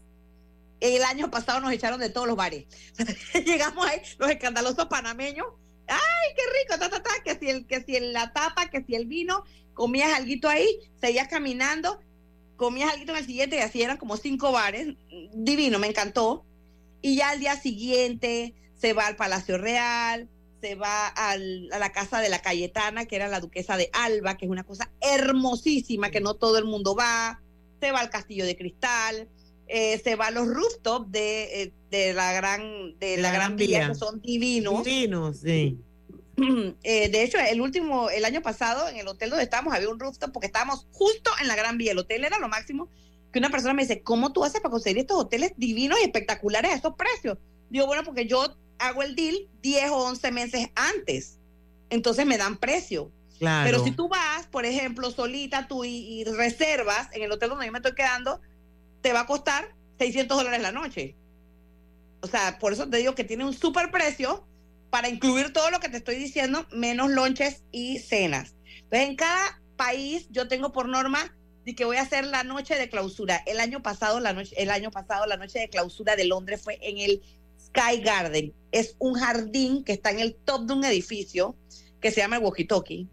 [0.81, 2.67] El año pasado nos echaron de todos los bares.
[3.47, 5.47] Llegamos ahí, los escandalosos panameños.
[5.87, 6.79] ¡Ay, qué rico!
[6.79, 9.45] Ta, ta, ta, que si, el, que si la tapa, que si el vino,
[9.75, 10.69] comías algo ahí,
[11.01, 12.01] seguías caminando,
[12.57, 14.89] comías algo en el siguiente y así eran como cinco bares.
[15.33, 16.45] Divino, me encantó
[17.03, 20.29] y ya al día siguiente se va al Palacio Real,
[20.61, 24.45] se va a la casa de la Cayetana, que era la duquesa de Alba, que
[24.45, 27.41] es una cosa hermosísima que no todo el mundo va,
[27.81, 29.29] se va al Castillo de Cristal,
[29.69, 33.89] eh, se va a los rooftops de, eh, de la gran de la, gran, vía,
[33.89, 34.85] que son divinos.
[34.85, 35.79] Divinos, sí.
[36.83, 40.01] Eh, de hecho, el último, el año pasado, en el hotel donde estábamos, había un
[40.01, 41.93] rooftop porque estábamos justo en la Gran Vía.
[41.93, 42.89] El hotel era lo máximo
[43.33, 46.73] que una persona me dice, ¿cómo tú haces para conseguir estos hoteles divinos y espectaculares
[46.73, 47.39] a estos precios?
[47.69, 51.39] Digo, bueno, porque yo hago el deal 10 o 11 meses antes,
[51.91, 53.13] entonces me dan precio.
[53.41, 57.73] Pero si tú vas, por ejemplo, solita tú y, reservas en el hotel donde yo
[57.73, 58.41] me estoy quedando,
[59.01, 61.17] te va a costar 600 dólares la noche.
[62.21, 64.47] O sea, por eso te digo que tiene un super precio
[64.91, 68.57] para incluir todo lo que te estoy diciendo, menos lonches y cenas.
[68.83, 71.35] Entonces, en cada país yo tengo por norma
[71.65, 73.43] y que voy a hacer la noche de clausura.
[73.47, 76.79] El año pasado, la noche, el año pasado, la noche de clausura de Londres fue
[76.83, 77.23] en el
[77.59, 78.53] Sky Garden.
[78.73, 81.57] Es un jardín que está en el top de un edificio
[82.01, 83.09] que se llama el Walkie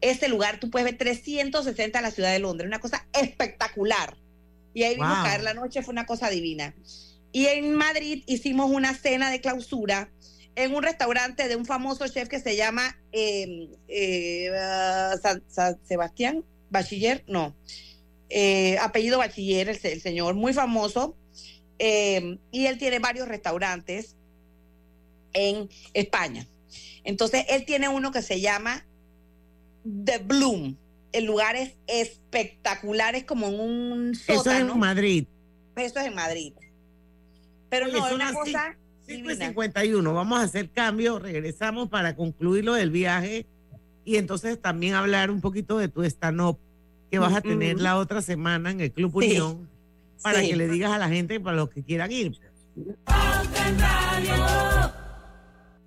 [0.00, 4.16] Ese lugar tú puedes ver 360 en la ciudad de Londres, una cosa espectacular.
[4.74, 6.74] Y ahí vimos caer la noche, fue una cosa divina.
[7.32, 10.10] Y en Madrid hicimos una cena de clausura
[10.54, 14.50] en un restaurante de un famoso chef que se llama eh, eh,
[15.48, 17.54] San Sebastián Bachiller, no,
[18.28, 21.16] eh, apellido Bachiller, el, señor, muy famoso,
[21.78, 24.16] eh, y él tiene varios restaurantes
[25.32, 26.46] en España.
[27.04, 28.84] Entonces, él tiene uno que se llama
[30.04, 30.76] The Bloom.
[31.12, 34.40] El lugar es espectacular, es como en un sótano.
[34.40, 35.26] Eso es en Madrid.
[35.76, 36.52] Eso es en Madrid.
[37.68, 38.76] Pero no, es una cosa...
[39.06, 43.46] 51, vamos a hacer cambio, regresamos para concluir lo del viaje
[44.06, 46.58] y entonces también hablar un poquito de tu stand-up
[47.10, 49.68] que vas a tener la otra semana en el Club Unión
[50.22, 52.38] para que le digas a la gente para los que quieran ir.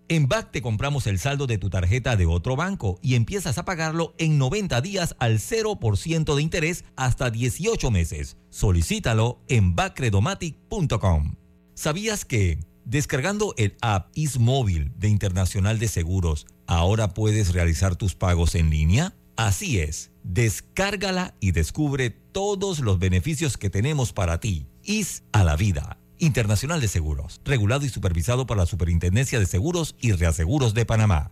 [0.09, 3.63] En BAC te compramos el saldo de tu tarjeta de otro banco y empiezas a
[3.63, 8.35] pagarlo en 90 días al 0% de interés hasta 18 meses.
[8.49, 11.35] Solicítalo en bacredomatic.com.
[11.73, 18.53] ¿Sabías que descargando el app Ismóvil de Internacional de Seguros ahora puedes realizar tus pagos
[18.53, 19.15] en línea?
[19.35, 24.67] Así es, descárgala y descubre todos los beneficios que tenemos para ti.
[24.83, 25.97] IS a la vida.
[26.19, 31.31] Internacional de Seguros, regulado y supervisado por la Superintendencia de Seguros y Reaseguros de Panamá.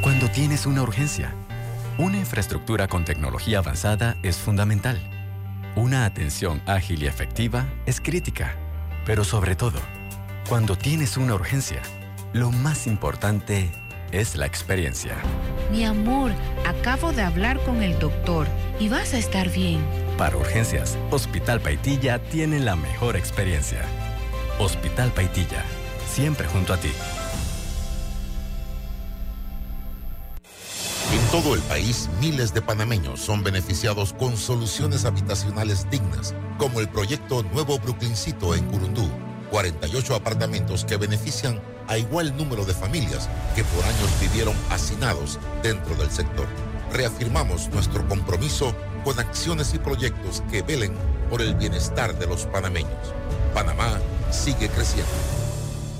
[0.00, 1.34] Cuando tienes una urgencia,
[1.98, 4.98] una infraestructura con tecnología avanzada es fundamental.
[5.76, 8.56] Una atención ágil y efectiva es crítica.
[9.04, 9.80] Pero sobre todo,
[10.48, 11.82] cuando tienes una urgencia,
[12.34, 13.70] lo más importante
[14.10, 15.16] es la experiencia.
[15.70, 16.32] Mi amor,
[16.66, 18.48] acabo de hablar con el doctor
[18.80, 19.80] y vas a estar bien.
[20.18, 23.82] Para urgencias, Hospital Paitilla tiene la mejor experiencia.
[24.58, 25.64] Hospital Paitilla,
[26.08, 26.90] siempre junto a ti.
[31.12, 36.88] En todo el país, miles de panameños son beneficiados con soluciones habitacionales dignas, como el
[36.88, 39.08] proyecto Nuevo Brooklyncito en Curundú
[39.54, 45.94] 48 apartamentos que benefician a igual número de familias que por años vivieron hacinados dentro
[45.96, 46.46] del sector.
[46.92, 48.74] Reafirmamos nuestro compromiso
[49.04, 50.94] con acciones y proyectos que velen
[51.30, 53.14] por el bienestar de los panameños.
[53.52, 53.98] Panamá
[54.30, 55.12] sigue creciendo.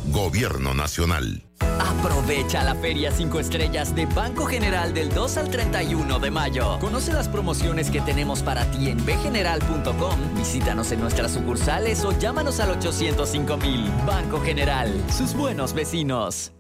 [0.07, 1.44] Gobierno Nacional.
[1.61, 6.79] Aprovecha la Feria 5 Estrellas de Banco General del 2 al 31 de mayo.
[6.81, 10.19] Conoce las promociones que tenemos para ti en bgeneral.com.
[10.37, 13.91] Visítanos en nuestras sucursales o llámanos al 805 mil.
[14.07, 16.53] Banco General, sus buenos vecinos.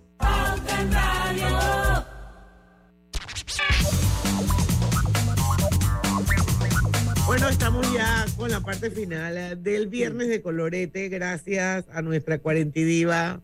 [7.26, 13.40] Bueno, estamos ya con la parte final del viernes de colorete, gracias a nuestra cuarentidiva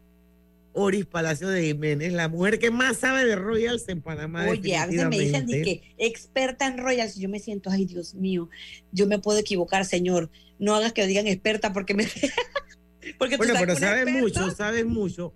[0.73, 4.47] Oris Palacio de Jiménez, la mujer que más sabe de Royals en Panamá.
[4.49, 8.15] Oye, a veces me dicen de que experta en Royals, yo me siento, ay Dios
[8.15, 8.49] mío,
[8.93, 10.31] yo me puedo equivocar, señor.
[10.59, 12.05] No hagas que digan experta porque me.
[13.19, 15.33] porque bueno, pero sabes mucho, sabes mucho.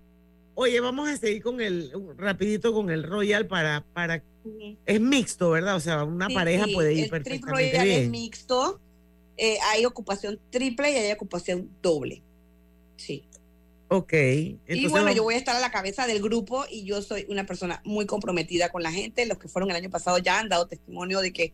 [0.55, 4.23] Oye, vamos a seguir con el, rapidito con el Royal para, para,
[4.87, 5.75] es mixto, ¿verdad?
[5.75, 8.81] O sea, una pareja puede ir el perfectamente Royal es mixto,
[9.37, 12.23] eh, hay ocupación triple y hay ocupación doble.
[12.97, 13.25] Sí.
[13.89, 14.13] Ok.
[14.13, 17.47] y bueno, yo voy a estar a la cabeza del grupo y yo soy una
[17.47, 19.27] persona muy comprometida con la gente.
[19.27, 21.53] Los que fueron el año pasado ya han dado testimonio de que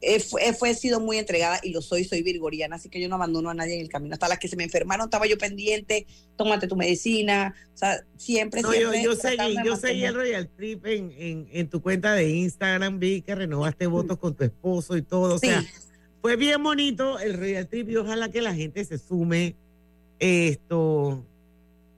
[0.00, 3.14] he, fue, fue, sido muy entregada y lo soy, soy virgoriana, así que yo no
[3.14, 4.14] abandono a nadie en el camino.
[4.14, 6.06] Hasta las que se me enfermaron estaba yo pendiente,
[6.36, 9.02] tómate tu medicina, o sea, siempre, siempre.
[9.02, 12.98] Yo, yo seguí, yo seguí el Royal Trip en, en, en, tu cuenta de Instagram,
[12.98, 15.64] vi que renovaste votos con tu esposo y todo, o sea,
[16.20, 19.56] fue bien bonito el Royal Trip y ojalá que la gente se sume
[20.18, 21.24] esto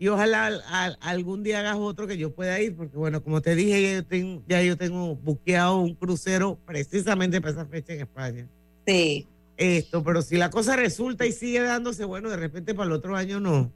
[0.05, 0.61] y ojalá
[1.01, 4.05] algún día hagas otro que yo pueda ir, porque bueno, como te dije, ya yo
[4.05, 8.47] tengo, ya yo tengo buqueado un crucero precisamente para esa fecha en España.
[8.87, 9.27] Sí.
[9.57, 13.17] Esto, pero si la cosa resulta y sigue dándose, bueno, de repente para el otro
[13.17, 13.73] año no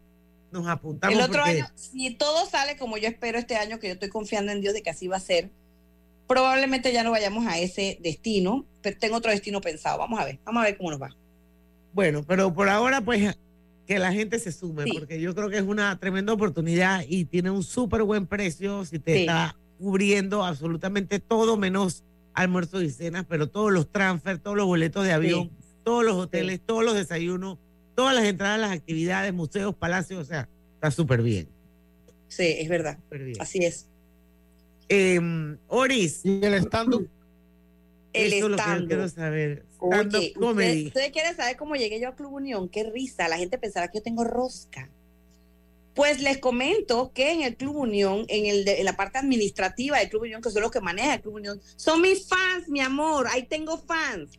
[0.53, 1.16] nos apuntamos.
[1.16, 4.53] El otro año, si todo sale como yo espero este año, que yo estoy confiando
[4.53, 5.49] en Dios de que así va a ser,
[6.26, 9.97] probablemente ya no vayamos a ese destino, pero tengo otro destino pensado.
[9.97, 11.09] Vamos a ver, vamos a ver cómo nos va.
[11.95, 13.35] Bueno, pero por ahora, pues
[13.89, 17.51] que la gente se sume, porque yo creo que es una tremenda oportunidad y tiene
[17.51, 23.49] un súper buen precio si te está cubriendo absolutamente todo menos almuerzo y cenas, pero
[23.49, 25.51] todos los transfer, todos los boletos de avión,
[25.84, 27.57] todos los hoteles, todos los desayunos,
[27.95, 31.49] todas las entradas las actividades, museos, palacios, o sea, está súper bien.
[32.28, 32.99] Sí, es verdad.
[33.41, 33.89] Así es.
[34.91, 35.18] Eh,
[35.66, 36.20] Oris.
[36.24, 37.09] Y el stand
[38.12, 39.64] el Eso es lo que quiero saber.
[39.79, 40.35] Oye,
[40.87, 42.68] ¿ustedes quieren saber cómo llegué yo a Club Unión?
[42.68, 44.91] Qué risa, la gente pensará que yo tengo rosca.
[45.95, 50.09] Pues les comento que en el Club Unión, en, el en la parte administrativa del
[50.09, 53.26] Club Unión, que son los que maneja el Club Unión, son mis fans, mi amor,
[53.29, 54.39] ahí tengo fans.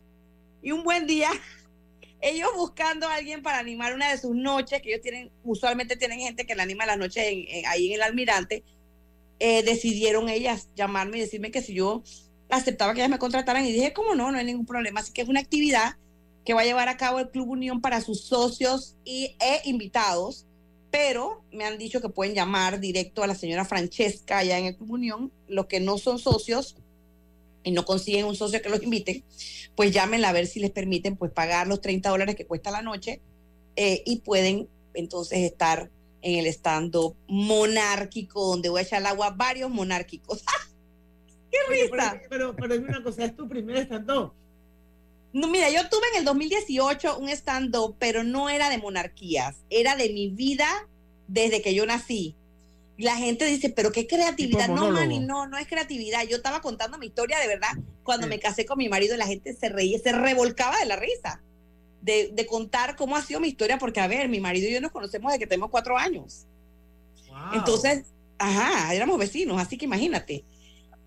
[0.62, 1.30] Y un buen día,
[2.20, 6.20] ellos buscando a alguien para animar una de sus noches, que ellos tienen, usualmente tienen
[6.20, 7.24] gente que la anima las noches
[7.66, 8.62] ahí en el Almirante,
[9.38, 12.02] eh, decidieron ellas llamarme y decirme que si yo
[12.50, 14.30] aceptaba que ellas me contrataran y dije, ¿cómo no?
[14.30, 15.00] No hay ningún problema.
[15.00, 15.96] Así que es una actividad
[16.44, 20.46] que va a llevar a cabo el Club Unión para sus socios y, e invitados,
[20.90, 24.76] pero me han dicho que pueden llamar directo a la señora Francesca allá en el
[24.76, 25.32] Club Unión.
[25.48, 26.76] Los que no son socios
[27.62, 29.24] y no consiguen un socio que los invite,
[29.76, 32.82] pues llámenla a ver si les permiten pues pagar los 30 dólares que cuesta la
[32.82, 33.20] noche
[33.76, 35.90] eh, y pueden entonces estar
[36.22, 40.42] en el stand-up monárquico, donde voy a echar el agua varios monárquicos.
[41.50, 42.20] ¡Qué risa!
[42.28, 44.32] pero, pero, es una cosa, es tu primer stand-up.
[45.32, 49.96] No, mira, yo tuve en el 2018 un stand-up, pero no era de monarquías, era
[49.96, 50.66] de mi vida
[51.28, 52.36] desde que yo nací.
[52.98, 54.68] La gente dice, pero qué creatividad.
[54.68, 56.24] No, Manny, no, no es creatividad.
[56.24, 57.70] Yo estaba contando mi historia de verdad
[58.02, 61.40] cuando me casé con mi marido la gente se reía, se revolcaba de la risa
[62.02, 64.80] de, de, contar cómo ha sido mi historia, porque a ver, mi marido y yo
[64.80, 66.46] nos conocemos desde que tenemos cuatro años.
[67.52, 68.06] Entonces,
[68.38, 70.44] ajá, éramos vecinos, así que imagínate.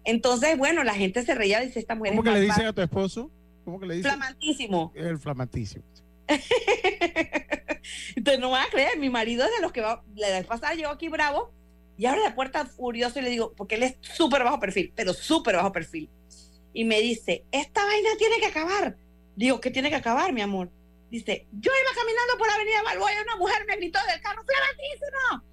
[0.05, 2.73] Entonces, bueno, la gente se reía y dice, esta mujer ¿Cómo que le dicen a
[2.73, 3.31] tu esposo?
[3.63, 4.11] ¿Cómo que le dicen?
[4.11, 4.91] Flamantísimo.
[4.95, 5.85] El flamantísimo.
[8.15, 10.73] Entonces, no vas a creer, mi marido es de los que va, la vez pasada
[10.73, 11.53] llegó aquí bravo
[11.97, 15.13] y abre la puerta furioso y le digo, porque él es súper bajo perfil, pero
[15.13, 16.09] súper bajo perfil.
[16.73, 18.97] Y me dice, esta vaina tiene que acabar.
[19.35, 20.71] Digo, ¿qué tiene que acabar, mi amor?
[21.09, 24.43] Dice, yo iba caminando por la avenida Balboa y una mujer me gritó del carro,
[24.43, 25.52] flamantísimo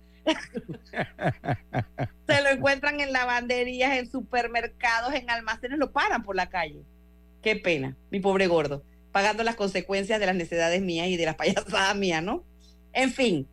[2.27, 6.83] Se lo encuentran en lavanderías, en supermercados, en almacenes, lo paran por la calle.
[7.43, 11.37] Qué pena, mi pobre gordo, pagando las consecuencias de las necesidades mías y de las
[11.37, 12.45] payasadas mías, ¿no?
[12.93, 13.49] En fin,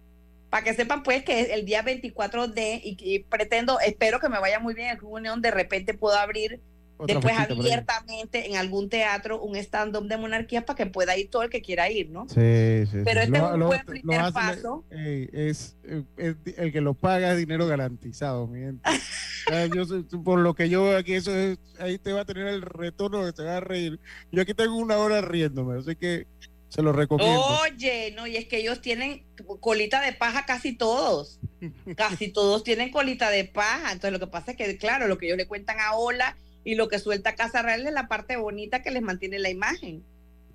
[0.49, 4.59] para que sepan pues que el día 24 de, y, pretendo, espero que me vaya
[4.59, 6.61] muy bien el Club Unión, de repente puedo abrir
[7.05, 11.49] después abiertamente en algún teatro un stand-up de monarquía para que pueda ir todo el
[11.49, 12.27] que quiera ir, ¿no?
[12.29, 12.99] Sí, sí.
[13.03, 14.83] Pero este es un buen primer paso.
[14.91, 15.77] es,
[16.15, 18.81] el que lo paga es dinero garantizado, mi gente.
[19.75, 19.85] yo,
[20.23, 23.25] por lo que yo veo aquí, eso es, ahí te va a tener el retorno
[23.25, 23.99] que te va a reír.
[24.31, 26.27] Yo aquí tengo una hora riéndome, así que
[26.69, 27.41] se lo recomiendo.
[27.61, 29.25] Oye, no, y es que ellos tienen
[29.59, 31.39] colita de paja casi todos.
[31.95, 33.91] casi todos tienen colita de paja.
[33.91, 36.35] Entonces lo que pasa es que, claro, lo que ellos le cuentan a Ola
[36.67, 40.03] y lo que suelta Casa Real es la parte bonita que les mantiene la imagen.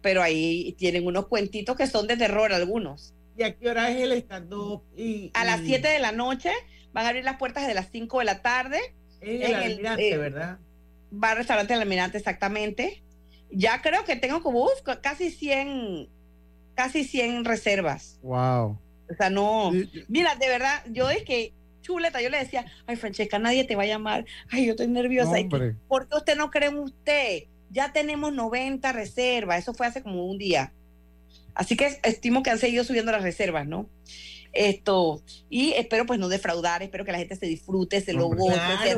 [0.03, 3.15] Pero ahí tienen unos cuentitos que son de terror algunos.
[3.35, 4.53] ¿Y a qué hora es el stand
[5.33, 6.53] A las 7 de la noche
[6.93, 8.79] van a abrir las puertas de las 5 de la tarde.
[9.23, 10.59] En el Almirante, eh, ¿verdad?
[11.11, 13.03] Va al restaurante El Almirante, exactamente.
[13.51, 14.69] Ya creo que tengo como
[15.01, 16.11] casi 100,
[16.75, 18.19] casi 100 reservas.
[18.21, 18.79] Wow.
[19.11, 19.73] O sea, no.
[20.09, 22.23] Mira, de verdad, yo es que chuleta.
[22.23, 24.25] Yo le decía, ay, Francesca, nadie te va a llamar.
[24.51, 25.37] Ay, yo estoy nerviosa.
[25.89, 27.45] ¿Por qué usted no cree en usted?
[27.71, 29.59] Ya tenemos 90 reservas.
[29.59, 30.73] Eso fue hace como un día.
[31.55, 33.89] Así que estimo que han seguido subiendo las reservas, ¿no?
[34.53, 38.61] Esto, y espero pues no defraudar, espero que la gente se disfrute, se lo goce,
[38.83, 38.97] se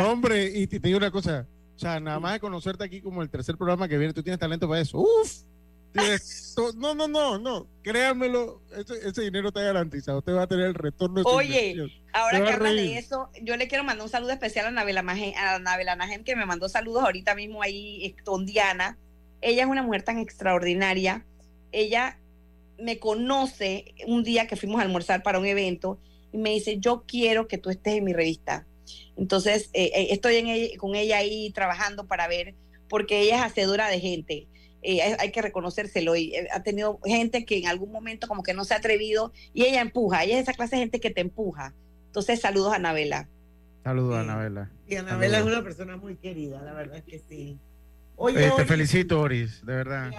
[0.00, 3.28] hombre, y te, digo una cosa, o sea, nada más de conocerte aquí como el
[3.28, 4.98] tercer programa que viene, tú tienes talento para eso.
[4.98, 5.42] Uf,
[6.76, 7.66] no, no, no, no.
[7.82, 10.18] Créanmelo, ese, ese, dinero está garantizado.
[10.18, 13.68] Usted va a tener el retorno de Oye, ahora que habla de eso, yo le
[13.68, 18.14] quiero mandar un saludo especial a Anabela, Najem, que me mandó saludos ahorita mismo ahí
[18.24, 18.98] con Diana.
[19.40, 21.24] Ella es una mujer tan extraordinaria.
[21.70, 22.18] Ella
[22.78, 25.98] me conoce un día que fuimos a almorzar para un evento
[26.32, 28.66] y me dice, yo quiero que tú estés en mi revista.
[29.16, 32.54] Entonces, eh, eh, estoy en con ella ahí trabajando para ver,
[32.88, 34.48] porque ella es hacedora de gente.
[34.84, 36.14] Eh, hay, que reconocérselo.
[36.14, 39.64] Y ha tenido gente que en algún momento como que no se ha atrevido y
[39.64, 40.24] ella empuja.
[40.24, 41.72] Ella es esa clase de gente que te empuja.
[42.06, 43.28] Entonces, saludos a Anabela.
[43.82, 44.70] Saludos a Anabela.
[44.86, 47.58] Y Anabela es una persona muy querida, la verdad es que sí.
[48.16, 50.12] Oye, te felicito, Oris, de verdad.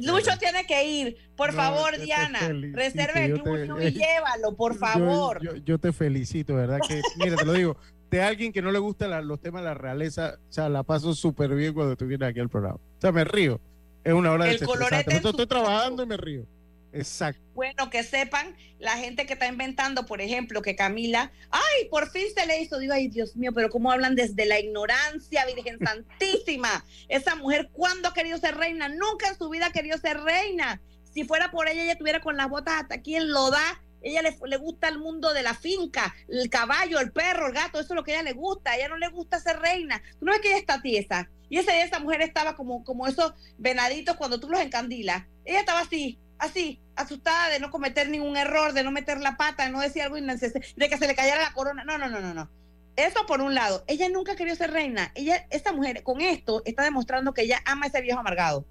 [0.00, 1.16] Lucho tiene que ir.
[1.34, 2.40] Por favor, Diana,
[2.72, 3.42] reserve el
[3.82, 5.40] y llévalo, por favor.
[5.64, 6.80] Yo, te felicito, ¿verdad?
[6.86, 7.76] Que, mira, te lo digo,
[8.10, 11.14] de alguien que no le gustan los temas de la realeza, o sea, la paso
[11.14, 12.76] súper bien cuando vienes aquí al programa.
[12.76, 13.60] O sea, me río.
[14.02, 16.44] Es una hora de Yo estoy trabajando y me río.
[16.92, 17.40] Exacto.
[17.54, 22.26] Bueno, que sepan la gente que está inventando, por ejemplo, que Camila, ay, por fin
[22.34, 22.78] se le hizo.
[22.78, 26.84] Digo, ay, Dios mío, pero ¿cómo hablan desde la ignorancia, Virgen Santísima?
[27.08, 28.88] Esa mujer, ¿cuándo ha querido ser reina?
[28.88, 30.80] Nunca en su vida ha querido ser reina.
[31.12, 34.36] Si fuera por ella, ella estuviera con las botas hasta aquí en da ella le,
[34.46, 37.96] le, gusta el mundo de la finca, el caballo, el perro, el gato, eso es
[37.96, 38.76] lo que ella le gusta.
[38.76, 40.02] Ella no le gusta ser reina.
[40.18, 41.28] Tú no ves que ella está tiesa.
[41.48, 45.24] Y esa mujer estaba como, como esos venaditos cuando tú los encandilas.
[45.44, 49.64] Ella estaba así, así, asustada de no cometer ningún error, de no meter la pata,
[49.64, 51.82] de no decir algo innecesario, de que se le cayera la corona.
[51.84, 52.48] No, no, no, no, no.
[52.94, 53.84] Eso por un lado.
[53.88, 55.10] Ella nunca quería ser reina.
[55.16, 58.64] Ella, esta mujer, con esto, está demostrando que ella ama a ese viejo amargado.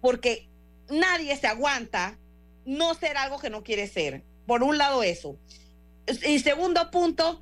[0.00, 0.48] Porque
[0.90, 2.18] nadie se aguanta
[2.64, 4.24] no ser algo que no quiere ser.
[4.48, 5.36] Por un lado eso.
[6.26, 7.38] Y segundo punto,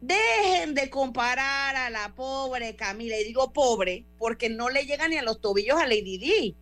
[0.00, 3.18] dejen de comparar a la pobre Camila.
[3.18, 6.56] Y digo pobre porque no le llega ni a los tobillos a Lady Di.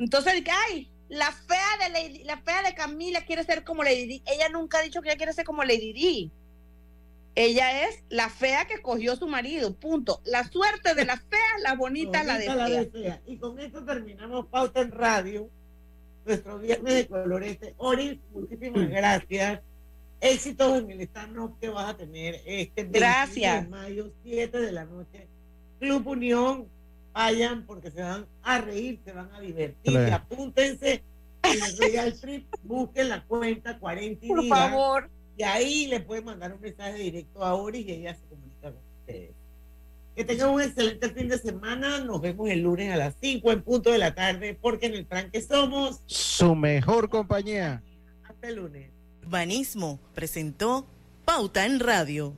[0.00, 4.22] Entonces, ay, la fea de Lady, la fea de Camila quiere ser como Lady Di.
[4.26, 6.32] Ella nunca ha dicho que ella quiere ser como Lady Di.
[7.36, 10.20] Ella es la fea que cogió su marido, punto.
[10.24, 14.90] La suerte de la fea, la bonita, la, de Y con esto terminamos Pauta en
[14.90, 15.48] Radio
[16.24, 17.74] nuestro viernes de colorete.
[17.78, 19.60] Ori, muchísimas gracias.
[20.20, 23.64] Éxitos en el stand-up que vas a tener este gracias.
[23.64, 25.28] de mayo, 7 de la noche.
[25.78, 26.68] Club Unión,
[27.12, 29.96] vayan porque se van a reír, se van a divertir.
[30.12, 31.02] apúntense
[31.42, 35.10] en el Royal Trip, busquen la cuenta 40 Por favor.
[35.36, 38.82] Y ahí le pueden mandar un mensaje directo a Ori y ella se comunica con
[39.00, 39.39] ustedes.
[40.20, 42.00] Que tengan un excelente fin de semana.
[42.00, 45.06] Nos vemos el lunes a las 5 en punto de la tarde, porque en el
[45.06, 47.82] tranque somos su mejor compañía.
[48.28, 48.90] Hasta el lunes.
[49.24, 50.86] Urbanismo presentó
[51.24, 52.36] Pauta en Radio.